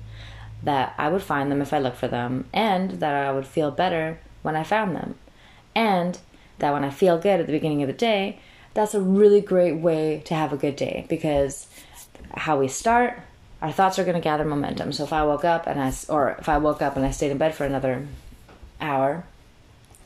that 0.64 0.94
I 0.98 1.10
would 1.10 1.22
find 1.22 1.52
them 1.52 1.62
if 1.62 1.74
I 1.74 1.80
looked 1.80 1.98
for 1.98 2.08
them, 2.08 2.46
and 2.52 2.92
that 3.00 3.14
I 3.14 3.32
would 3.32 3.46
feel 3.46 3.72
better 3.72 4.20
when 4.42 4.56
I 4.56 4.64
found 4.64 4.96
them. 4.96 5.16
And 5.76 6.18
that 6.60 6.74
when 6.74 6.84
I 6.84 6.90
feel 6.90 7.18
good 7.18 7.40
at 7.40 7.46
the 7.46 7.54
beginning 7.54 7.84
of 7.84 7.88
the 7.88 7.94
day, 7.94 8.40
that's 8.74 8.94
a 8.94 9.02
really 9.02 9.42
great 9.42 9.74
way 9.74 10.22
to 10.26 10.34
have 10.34 10.54
a 10.54 10.58
good 10.58 10.76
day 10.76 11.06
because 11.10 11.68
how 12.34 12.60
we 12.60 12.68
start, 12.68 13.20
our 13.62 13.72
thoughts 13.72 14.00
are 14.00 14.04
going 14.04 14.16
to 14.16 14.22
gather 14.22 14.46
momentum. 14.46 14.92
So 14.94 15.04
if 15.04 15.14
I 15.14 15.24
woke 15.24 15.46
up 15.46 15.68
and 15.68 15.80
I, 15.80 15.94
or 16.10 16.36
if 16.40 16.50
I 16.50 16.58
woke 16.58 16.82
up 16.82 16.96
and 16.96 17.06
I 17.06 17.12
stayed 17.12 17.32
in 17.32 17.38
bed 17.38 17.54
for 17.54 17.66
another 17.66 18.08
hour, 18.80 19.26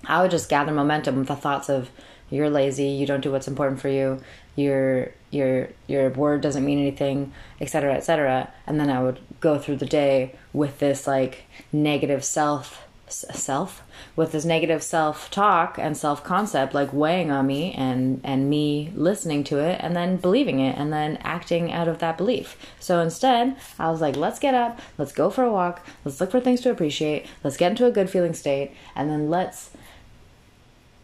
I 0.06 0.22
would 0.22 0.32
just 0.32 0.50
gather 0.50 0.72
momentum 0.72 1.18
with 1.18 1.28
the 1.28 1.36
thoughts 1.36 1.70
of 1.70 1.90
you're 2.30 2.50
lazy, 2.50 2.88
you 2.88 3.06
don't 3.06 3.22
do 3.22 3.32
what's 3.32 3.48
important 3.48 3.80
for 3.80 3.90
you, 3.90 4.22
your 4.56 5.12
your 5.32 5.70
your 5.88 6.10
word 6.12 6.42
doesn't 6.42 6.64
mean 6.64 6.80
anything 6.80 7.34
etc 7.60 7.94
etc 7.94 8.50
and 8.66 8.80
then 8.80 8.90
i 8.90 9.04
would 9.04 9.20
go 9.42 9.60
through 9.60 9.76
the 9.76 9.86
day 9.86 10.34
with 10.54 10.80
this 10.80 11.06
like 11.06 11.44
negative 11.74 12.24
self 12.24 12.82
self? 13.08 13.84
With 14.16 14.32
this 14.32 14.46
negative 14.46 14.82
self 14.82 15.30
talk 15.30 15.78
and 15.78 15.96
self 15.96 16.24
concept 16.24 16.74
like 16.74 16.92
weighing 16.92 17.32
on 17.32 17.46
me 17.46 17.74
and 17.74 18.20
and 18.24 18.50
me 18.50 18.92
listening 18.96 19.44
to 19.46 19.60
it 19.60 19.80
and 19.82 19.96
then 19.96 20.18
believing 20.18 20.60
it 20.60 20.78
and 20.78 20.92
then 20.92 21.18
acting 21.18 21.72
out 21.72 21.88
of 21.88 22.00
that 22.00 22.18
belief. 22.18 22.58
So 22.80 23.00
instead 23.00 23.58
i 23.78 23.92
was 23.92 24.02
like 24.02 24.16
let's 24.16 24.40
get 24.40 24.56
up 24.56 24.80
let's 24.98 25.12
go 25.12 25.30
for 25.30 25.44
a 25.44 25.52
walk 25.52 25.86
let's 26.04 26.20
look 26.20 26.32
for 26.32 26.40
things 26.40 26.62
to 26.62 26.72
appreciate 26.72 27.28
let's 27.44 27.58
get 27.58 27.72
into 27.72 27.86
a 27.86 27.92
good 27.92 28.10
feeling 28.10 28.34
state 28.34 28.72
and 28.96 29.10
then 29.10 29.30
let's 29.30 29.72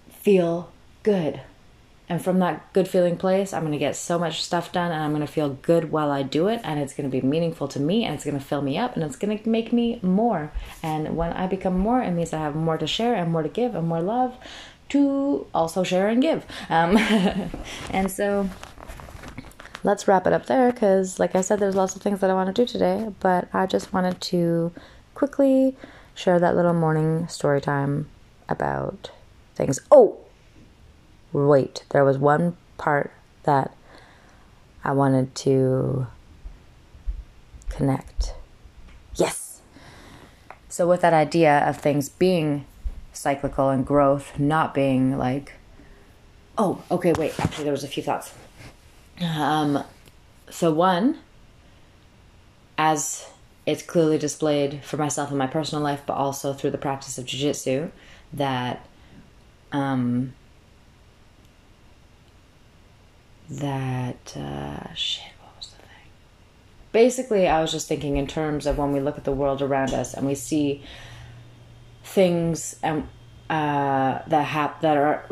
feel 0.09 0.71
good 1.03 1.41
and 2.11 2.21
from 2.21 2.39
that 2.39 2.73
good 2.73 2.89
feeling 2.89 3.15
place, 3.15 3.53
I'm 3.53 3.61
going 3.61 3.71
to 3.71 3.77
get 3.77 3.95
so 3.95 4.19
much 4.19 4.43
stuff 4.43 4.73
done 4.73 4.91
and 4.91 5.01
I'm 5.01 5.11
going 5.11 5.25
to 5.25 5.31
feel 5.31 5.47
good 5.61 5.93
while 5.93 6.11
I 6.11 6.23
do 6.23 6.49
it. 6.49 6.59
And 6.61 6.77
it's 6.77 6.93
going 6.93 7.09
to 7.09 7.21
be 7.21 7.25
meaningful 7.25 7.69
to 7.69 7.79
me 7.79 8.03
and 8.03 8.13
it's 8.13 8.25
going 8.25 8.37
to 8.37 8.43
fill 8.43 8.61
me 8.61 8.77
up 8.77 8.95
and 8.95 9.03
it's 9.05 9.15
going 9.15 9.37
to 9.37 9.49
make 9.49 9.71
me 9.71 9.97
more. 10.01 10.51
And 10.83 11.15
when 11.15 11.31
I 11.31 11.47
become 11.47 11.77
more, 11.77 12.01
it 12.01 12.11
means 12.11 12.33
I 12.33 12.39
have 12.39 12.53
more 12.53 12.77
to 12.77 12.85
share 12.85 13.15
and 13.15 13.31
more 13.31 13.43
to 13.43 13.47
give 13.47 13.75
and 13.75 13.87
more 13.87 14.01
love 14.01 14.35
to 14.89 15.47
also 15.53 15.83
share 15.83 16.09
and 16.09 16.21
give. 16.21 16.45
Um, 16.69 16.97
and 17.91 18.11
so 18.11 18.49
let's 19.85 20.05
wrap 20.05 20.27
it 20.27 20.33
up 20.33 20.47
there 20.47 20.73
because, 20.73 21.17
like 21.17 21.33
I 21.33 21.39
said, 21.39 21.59
there's 21.59 21.75
lots 21.75 21.95
of 21.95 22.01
things 22.01 22.19
that 22.19 22.29
I 22.29 22.33
want 22.33 22.53
to 22.53 22.61
do 22.61 22.69
today. 22.69 23.13
But 23.21 23.47
I 23.53 23.67
just 23.67 23.93
wanted 23.93 24.19
to 24.19 24.73
quickly 25.15 25.77
share 26.13 26.39
that 26.39 26.57
little 26.57 26.73
morning 26.73 27.29
story 27.29 27.61
time 27.61 28.09
about 28.49 29.11
things. 29.55 29.79
Oh, 29.89 30.17
wait, 31.33 31.83
there 31.89 32.03
was 32.03 32.17
one 32.17 32.57
part 32.77 33.11
that 33.43 33.75
I 34.83 34.91
wanted 34.91 35.33
to 35.35 36.07
connect. 37.69 38.33
Yes. 39.15 39.61
So, 40.69 40.87
with 40.87 41.01
that 41.01 41.13
idea 41.13 41.67
of 41.67 41.77
things 41.77 42.09
being 42.09 42.65
cyclical 43.13 43.69
and 43.69 43.85
growth 43.85 44.39
not 44.39 44.73
being 44.73 45.17
like, 45.17 45.53
oh, 46.57 46.81
okay, 46.89 47.13
wait, 47.13 47.37
actually, 47.39 47.65
there 47.65 47.73
was 47.73 47.83
a 47.83 47.87
few 47.87 48.03
thoughts. 48.03 48.33
Um, 49.21 49.83
so, 50.49 50.71
one, 50.71 51.19
as 52.77 53.29
it's 53.65 53.83
clearly 53.83 54.17
displayed 54.17 54.83
for 54.83 54.97
myself 54.97 55.31
in 55.31 55.37
my 55.37 55.47
personal 55.47 55.83
life, 55.83 56.01
but 56.05 56.13
also 56.13 56.53
through 56.53 56.71
the 56.71 56.77
practice 56.77 57.17
of 57.17 57.25
jujitsu, 57.25 57.91
that 58.33 58.85
um, 59.71 60.33
that 63.51 64.35
uh, 64.37 64.93
shit. 64.93 65.25
What 65.41 65.57
was 65.57 65.67
the 65.67 65.77
thing? 65.77 66.11
Basically, 66.91 67.47
I 67.47 67.61
was 67.61 67.71
just 67.71 67.87
thinking 67.87 68.17
in 68.17 68.27
terms 68.27 68.65
of 68.65 68.77
when 68.77 68.91
we 68.91 68.99
look 68.99 69.17
at 69.17 69.23
the 69.23 69.31
world 69.31 69.61
around 69.61 69.93
us 69.93 70.13
and 70.13 70.25
we 70.25 70.35
see 70.35 70.83
things 72.03 72.75
and 72.81 73.07
uh, 73.49 74.21
that 74.27 74.43
hap- 74.43 74.79
that 74.79 74.95
are 74.95 75.25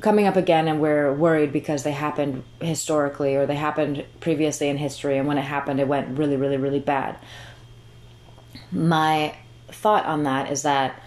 coming 0.00 0.26
up 0.26 0.36
again, 0.36 0.68
and 0.68 0.80
we're 0.80 1.12
worried 1.12 1.52
because 1.52 1.82
they 1.82 1.90
happened 1.90 2.44
historically 2.60 3.34
or 3.34 3.46
they 3.46 3.56
happened 3.56 4.04
previously 4.20 4.68
in 4.68 4.76
history, 4.76 5.18
and 5.18 5.26
when 5.26 5.38
it 5.38 5.42
happened, 5.42 5.80
it 5.80 5.88
went 5.88 6.16
really, 6.16 6.36
really, 6.36 6.56
really 6.56 6.78
bad. 6.78 7.18
My 8.70 9.34
thought 9.68 10.06
on 10.06 10.22
that 10.22 10.52
is 10.52 10.62
that 10.62 11.02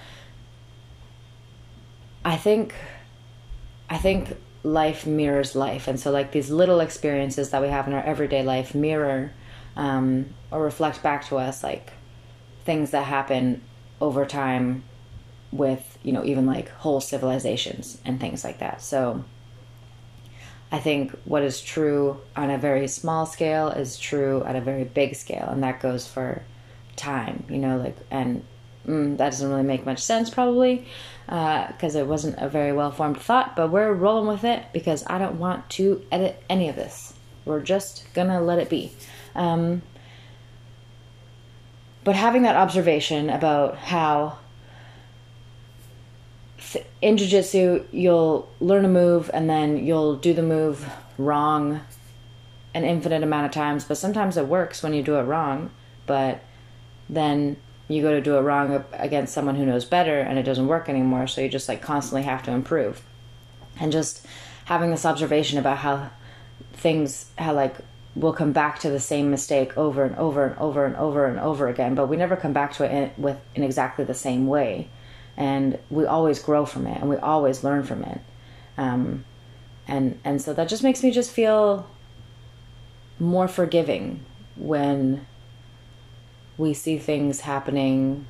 I 2.25 2.35
think 2.35 2.75
I 3.89 3.97
think 3.97 4.35
life 4.67 5.05
mirrors 5.05 5.55
life. 5.55 5.87
And 5.87 5.99
so 5.99 6.11
like 6.11 6.31
these 6.31 6.49
little 6.49 6.79
experiences 6.79 7.51
that 7.51 7.61
we 7.61 7.69
have 7.69 7.87
in 7.87 7.93
our 7.93 8.03
everyday 8.03 8.43
life 8.43 8.75
mirror 8.75 9.31
um, 9.75 10.33
or 10.51 10.61
reflect 10.61 11.01
back 11.01 11.25
to 11.27 11.37
us 11.37 11.63
like 11.63 11.93
things 12.65 12.91
that 12.91 13.05
happen 13.05 13.61
over 14.01 14.25
time 14.25 14.83
with 15.51 15.97
you 16.03 16.11
know 16.11 16.25
even 16.25 16.45
like 16.45 16.69
whole 16.69 16.99
civilizations 16.99 17.99
and 18.05 18.19
things 18.19 18.43
like 18.43 18.59
that. 18.59 18.81
So 18.81 19.23
i 20.71 20.79
think 20.79 21.11
what 21.23 21.43
is 21.43 21.61
true 21.61 22.19
on 22.35 22.49
a 22.49 22.57
very 22.57 22.87
small 22.87 23.25
scale 23.25 23.69
is 23.69 23.97
true 23.97 24.43
at 24.45 24.55
a 24.55 24.61
very 24.61 24.83
big 24.83 25.15
scale 25.15 25.47
and 25.49 25.63
that 25.63 25.79
goes 25.79 26.07
for 26.07 26.41
time 26.95 27.45
you 27.49 27.57
know 27.57 27.77
like 27.77 27.95
and 28.11 28.43
mm, 28.87 29.17
that 29.17 29.31
doesn't 29.31 29.49
really 29.49 29.63
make 29.63 29.85
much 29.85 29.99
sense 29.99 30.29
probably 30.29 30.87
because 31.25 31.95
uh, 31.95 31.99
it 31.99 32.07
wasn't 32.07 32.35
a 32.37 32.47
very 32.47 32.71
well 32.71 32.91
formed 32.91 33.19
thought, 33.19 33.55
but 33.55 33.69
we're 33.69 33.93
rolling 33.93 34.27
with 34.27 34.43
it 34.43 34.63
because 34.71 35.03
I 35.07 35.17
don't 35.17 35.39
want 35.39 35.69
to 35.71 36.05
edit 36.11 36.41
any 36.49 36.69
of 36.69 36.75
this. 36.75 37.13
We're 37.43 37.61
just 37.61 38.05
gonna 38.13 38.41
let 38.41 38.59
it 38.59 38.69
be. 38.69 38.91
Um, 39.35 39.81
but 42.03 42.15
having 42.15 42.43
that 42.43 42.55
observation 42.55 43.29
about 43.29 43.77
how 43.77 44.37
in 47.01 47.17
jiu-jitsu 47.17 47.85
you'll 47.91 48.49
learn 48.59 48.85
a 48.85 48.89
move 48.89 49.29
and 49.33 49.49
then 49.49 49.85
you'll 49.85 50.15
do 50.15 50.33
the 50.33 50.41
move 50.41 50.89
wrong 51.17 51.81
an 52.73 52.83
infinite 52.83 53.23
amount 53.23 53.45
of 53.45 53.51
times 53.51 53.83
but 53.83 53.97
sometimes 53.97 54.37
it 54.37 54.47
works 54.47 54.81
when 54.81 54.93
you 54.93 55.01
do 55.01 55.15
it 55.15 55.23
wrong 55.23 55.69
but 56.05 56.41
then 57.09 57.57
you 57.87 58.01
go 58.01 58.11
to 58.11 58.21
do 58.21 58.35
it 58.35 58.41
wrong 58.41 58.83
against 58.93 59.33
someone 59.33 59.55
who 59.55 59.65
knows 59.65 59.85
better 59.85 60.19
and 60.19 60.37
it 60.37 60.43
doesn't 60.43 60.67
work 60.67 60.89
anymore 60.89 61.27
so 61.27 61.41
you 61.41 61.49
just 61.49 61.69
like 61.69 61.81
constantly 61.81 62.23
have 62.23 62.43
to 62.43 62.51
improve. 62.51 63.01
And 63.79 63.91
just 63.91 64.25
having 64.65 64.91
this 64.91 65.05
observation 65.05 65.57
about 65.57 65.77
how 65.77 66.09
things 66.73 67.27
how 67.37 67.53
like 67.53 67.75
we'll 68.15 68.33
come 68.33 68.51
back 68.51 68.79
to 68.79 68.89
the 68.89 68.99
same 68.99 69.31
mistake 69.31 69.77
over 69.77 70.03
and 70.03 70.15
over 70.17 70.45
and 70.45 70.57
over 70.57 70.85
and 70.85 70.95
over 70.95 71.25
and 71.25 71.39
over 71.39 71.67
again 71.67 71.95
but 71.95 72.07
we 72.07 72.17
never 72.17 72.35
come 72.35 72.53
back 72.53 72.73
to 72.73 72.83
it 72.83 72.91
in, 72.91 73.23
with 73.23 73.37
in 73.55 73.63
exactly 73.63 74.03
the 74.03 74.13
same 74.13 74.47
way. 74.47 74.89
And 75.37 75.77
we 75.89 76.05
always 76.05 76.39
grow 76.39 76.65
from 76.65 76.87
it 76.87 76.99
and 76.99 77.09
we 77.09 77.15
always 77.17 77.63
learn 77.63 77.83
from 77.83 78.03
it. 78.03 78.19
Um, 78.77 79.23
and 79.87 80.19
and 80.25 80.41
so 80.41 80.53
that 80.53 80.67
just 80.67 80.83
makes 80.83 81.03
me 81.03 81.11
just 81.11 81.31
feel 81.31 81.87
more 83.19 83.47
forgiving 83.47 84.19
when 84.55 85.25
we 86.57 86.73
see 86.73 86.97
things 86.97 87.41
happening 87.41 88.25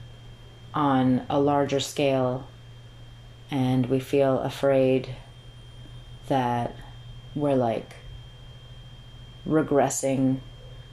on 0.74 1.26
a 1.30 1.40
larger 1.40 1.80
scale 1.80 2.48
and 3.50 3.86
we 3.86 4.00
feel 4.00 4.40
afraid 4.40 5.16
that 6.28 6.76
we're 7.36 7.56
like 7.56 7.96
regressing 9.48 10.40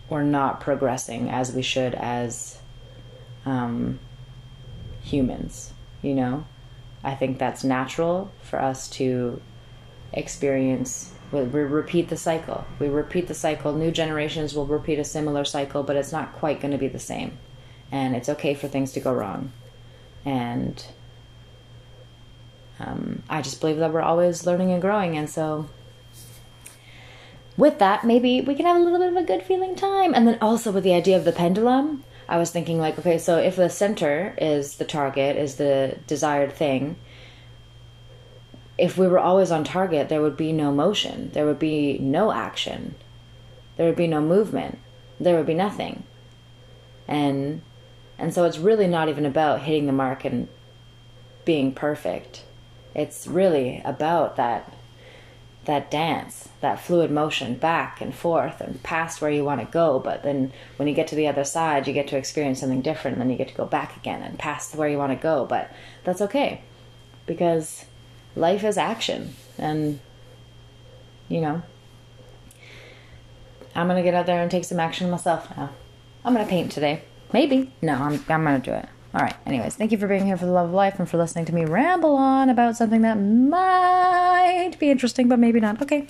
or 0.09 0.23
not 0.23 0.61
progressing 0.61 1.29
as 1.29 1.53
we 1.53 1.63
should 1.63 1.95
as 1.95 2.59
um, 3.45 3.99
humans, 5.03 5.73
you 6.03 6.15
know? 6.15 6.45
I 7.03 7.15
think 7.15 7.39
that's 7.39 7.65
natural 7.65 8.31
for 8.43 8.61
us 8.61 8.89
to 8.91 9.41
experience. 10.13 11.13
We 11.33 11.41
repeat 11.41 12.09
the 12.09 12.17
cycle. 12.17 12.65
We 12.79 12.89
repeat 12.89 13.27
the 13.27 13.35
cycle. 13.35 13.73
New 13.73 13.91
generations 13.91 14.55
will 14.55 14.67
repeat 14.67 14.99
a 14.99 15.05
similar 15.05 15.45
cycle, 15.45 15.83
but 15.83 15.97
it's 15.97 16.13
not 16.13 16.33
quite 16.35 16.61
going 16.61 16.73
to 16.73 16.79
be 16.79 16.89
the 16.89 16.99
same. 16.99 17.39
And 17.91 18.15
it's 18.15 18.29
okay 18.29 18.55
for 18.55 18.69
things 18.69 18.93
to 18.93 19.01
go 19.01 19.13
wrong. 19.13 19.53
And 20.25 20.85
um, 22.79 23.23
I 23.29 23.43
just 23.43 23.61
believe 23.61 23.79
that 23.79 23.93
we're 23.93 24.03
always 24.03 24.47
learning 24.47 24.71
and 24.71 24.81
growing. 24.81 25.17
And 25.17 25.29
so, 25.29 25.69
with 27.57 27.79
that, 27.79 28.05
maybe 28.05 28.41
we 28.41 28.55
can 28.55 28.67
have 28.67 28.77
a 28.77 28.81
little 28.81 28.99
bit 28.99 29.11
of 29.11 29.17
a 29.17 29.23
good 29.23 29.43
feeling 29.43 29.77
time. 29.77 30.15
And 30.15 30.27
then 30.27 30.39
also 30.41 30.73
with 30.73 30.85
the 30.85 30.95
idea 30.95 31.17
of 31.17 31.25
the 31.25 31.33
pendulum, 31.33 32.05
I 32.29 32.39
was 32.39 32.51
thinking, 32.51 32.79
like, 32.79 32.99
okay, 32.99 33.19
so 33.19 33.39
if 33.39 33.57
the 33.57 33.69
center 33.69 34.35
is 34.39 34.77
the 34.77 34.85
target, 34.85 35.37
is 35.37 35.57
the 35.57 35.99
desired 36.07 36.53
thing, 36.53 36.97
if 38.77 38.99
we 38.99 39.07
were 39.07 39.19
always 39.19 39.51
on 39.51 39.65
target, 39.65 40.09
there 40.09 40.23
would 40.23 40.37
be 40.37 40.53
no 40.53 40.73
motion, 40.73 41.31
there 41.33 41.47
would 41.47 41.59
be 41.59 41.99
no 41.99 42.33
action, 42.33 42.95
there 43.77 43.87
would 43.87 43.97
be 43.97 44.07
no 44.07 44.21
movement, 44.21 44.79
there 45.21 45.37
would 45.37 45.47
be 45.47 45.55
nothing. 45.55 46.05
And 47.07 47.63
and 48.19 48.33
so 48.33 48.45
it's 48.45 48.59
really 48.59 48.87
not 48.87 49.09
even 49.09 49.27
about 49.27 49.63
hitting 49.63 49.87
the 49.87 49.93
mark 49.93 50.25
and 50.25 50.49
being 51.45 51.73
perfect. 51.73 52.45
It's 52.95 53.27
really 53.27 53.83
about 53.85 54.37
that 54.37 54.73
that 55.65 55.91
dance, 55.91 56.51
that 56.61 56.79
fluid 56.79 57.11
motion 57.11 57.55
back 57.55 58.01
and 58.01 58.15
forth 58.15 58.61
and 58.61 58.83
past 58.83 59.21
where 59.21 59.31
you 59.31 59.45
want 59.45 59.61
to 59.61 59.67
go. 59.67 59.99
But 59.99 60.23
then 60.23 60.53
when 60.77 60.89
you 60.89 60.95
get 60.95 61.07
to 61.09 61.15
the 61.15 61.27
other 61.27 61.45
side, 61.45 61.87
you 61.87 61.95
get 61.95 62.09
to 62.09 62.19
experience 62.19 62.61
something 62.61 62.83
different. 62.83 63.17
And 63.17 63.23
then 63.23 63.31
you 63.31 63.37
get 63.37 63.49
to 63.49 63.55
go 63.55 63.65
back 63.65 63.97
again 63.97 64.23
and 64.23 64.39
past 64.39 64.75
where 64.75 64.89
you 64.89 64.99
want 64.99 65.13
to 65.13 65.23
go. 65.23 65.47
But 65.47 65.73
that's 66.05 66.21
okay 66.21 66.63
because 67.27 67.87
life 68.37 68.65
is 68.65 68.77
action. 68.77 69.35
And, 69.59 70.01
you 71.29 71.41
know, 71.41 71.63
I'm 73.75 73.89
going 73.89 73.97
to 73.97 74.03
get 74.03 74.15
out 74.15 74.27
there 74.27 74.41
and 74.41 74.51
take 74.51 74.65
some 74.65 74.81
action 74.81 75.11
myself 75.11 75.55
now. 75.57 75.71
I'm 76.25 76.35
going 76.35 76.45
to 76.45 76.51
paint 76.51 76.73
today. 76.73 77.03
Maybe. 77.33 77.73
No, 77.83 77.95
I'm, 77.95 78.25
I'm 78.29 78.45
going 78.45 78.61
to 78.61 78.71
do 78.71 78.75
it. 78.77 78.89
All 79.15 79.21
right. 79.21 79.35
Anyways, 79.47 79.77
thank 79.77 79.93
you 79.93 79.99
for 79.99 80.09
being 80.09 80.27
here 80.27 80.37
for 80.37 80.47
the 80.47 80.53
love 80.53 80.69
of 80.69 80.75
life 80.75 80.99
and 80.99 81.09
for 81.09 81.19
listening 81.19 81.45
to 81.47 81.55
me 81.55 81.65
ramble 81.65 82.17
on 82.17 82.51
about 82.51 82.77
something 82.77 83.03
that 83.03 83.15
might 83.15 84.77
be 84.79 84.91
interesting, 84.91 85.29
but 85.29 85.39
maybe 85.39 85.61
not. 85.61 85.81
Okay. 85.81 86.09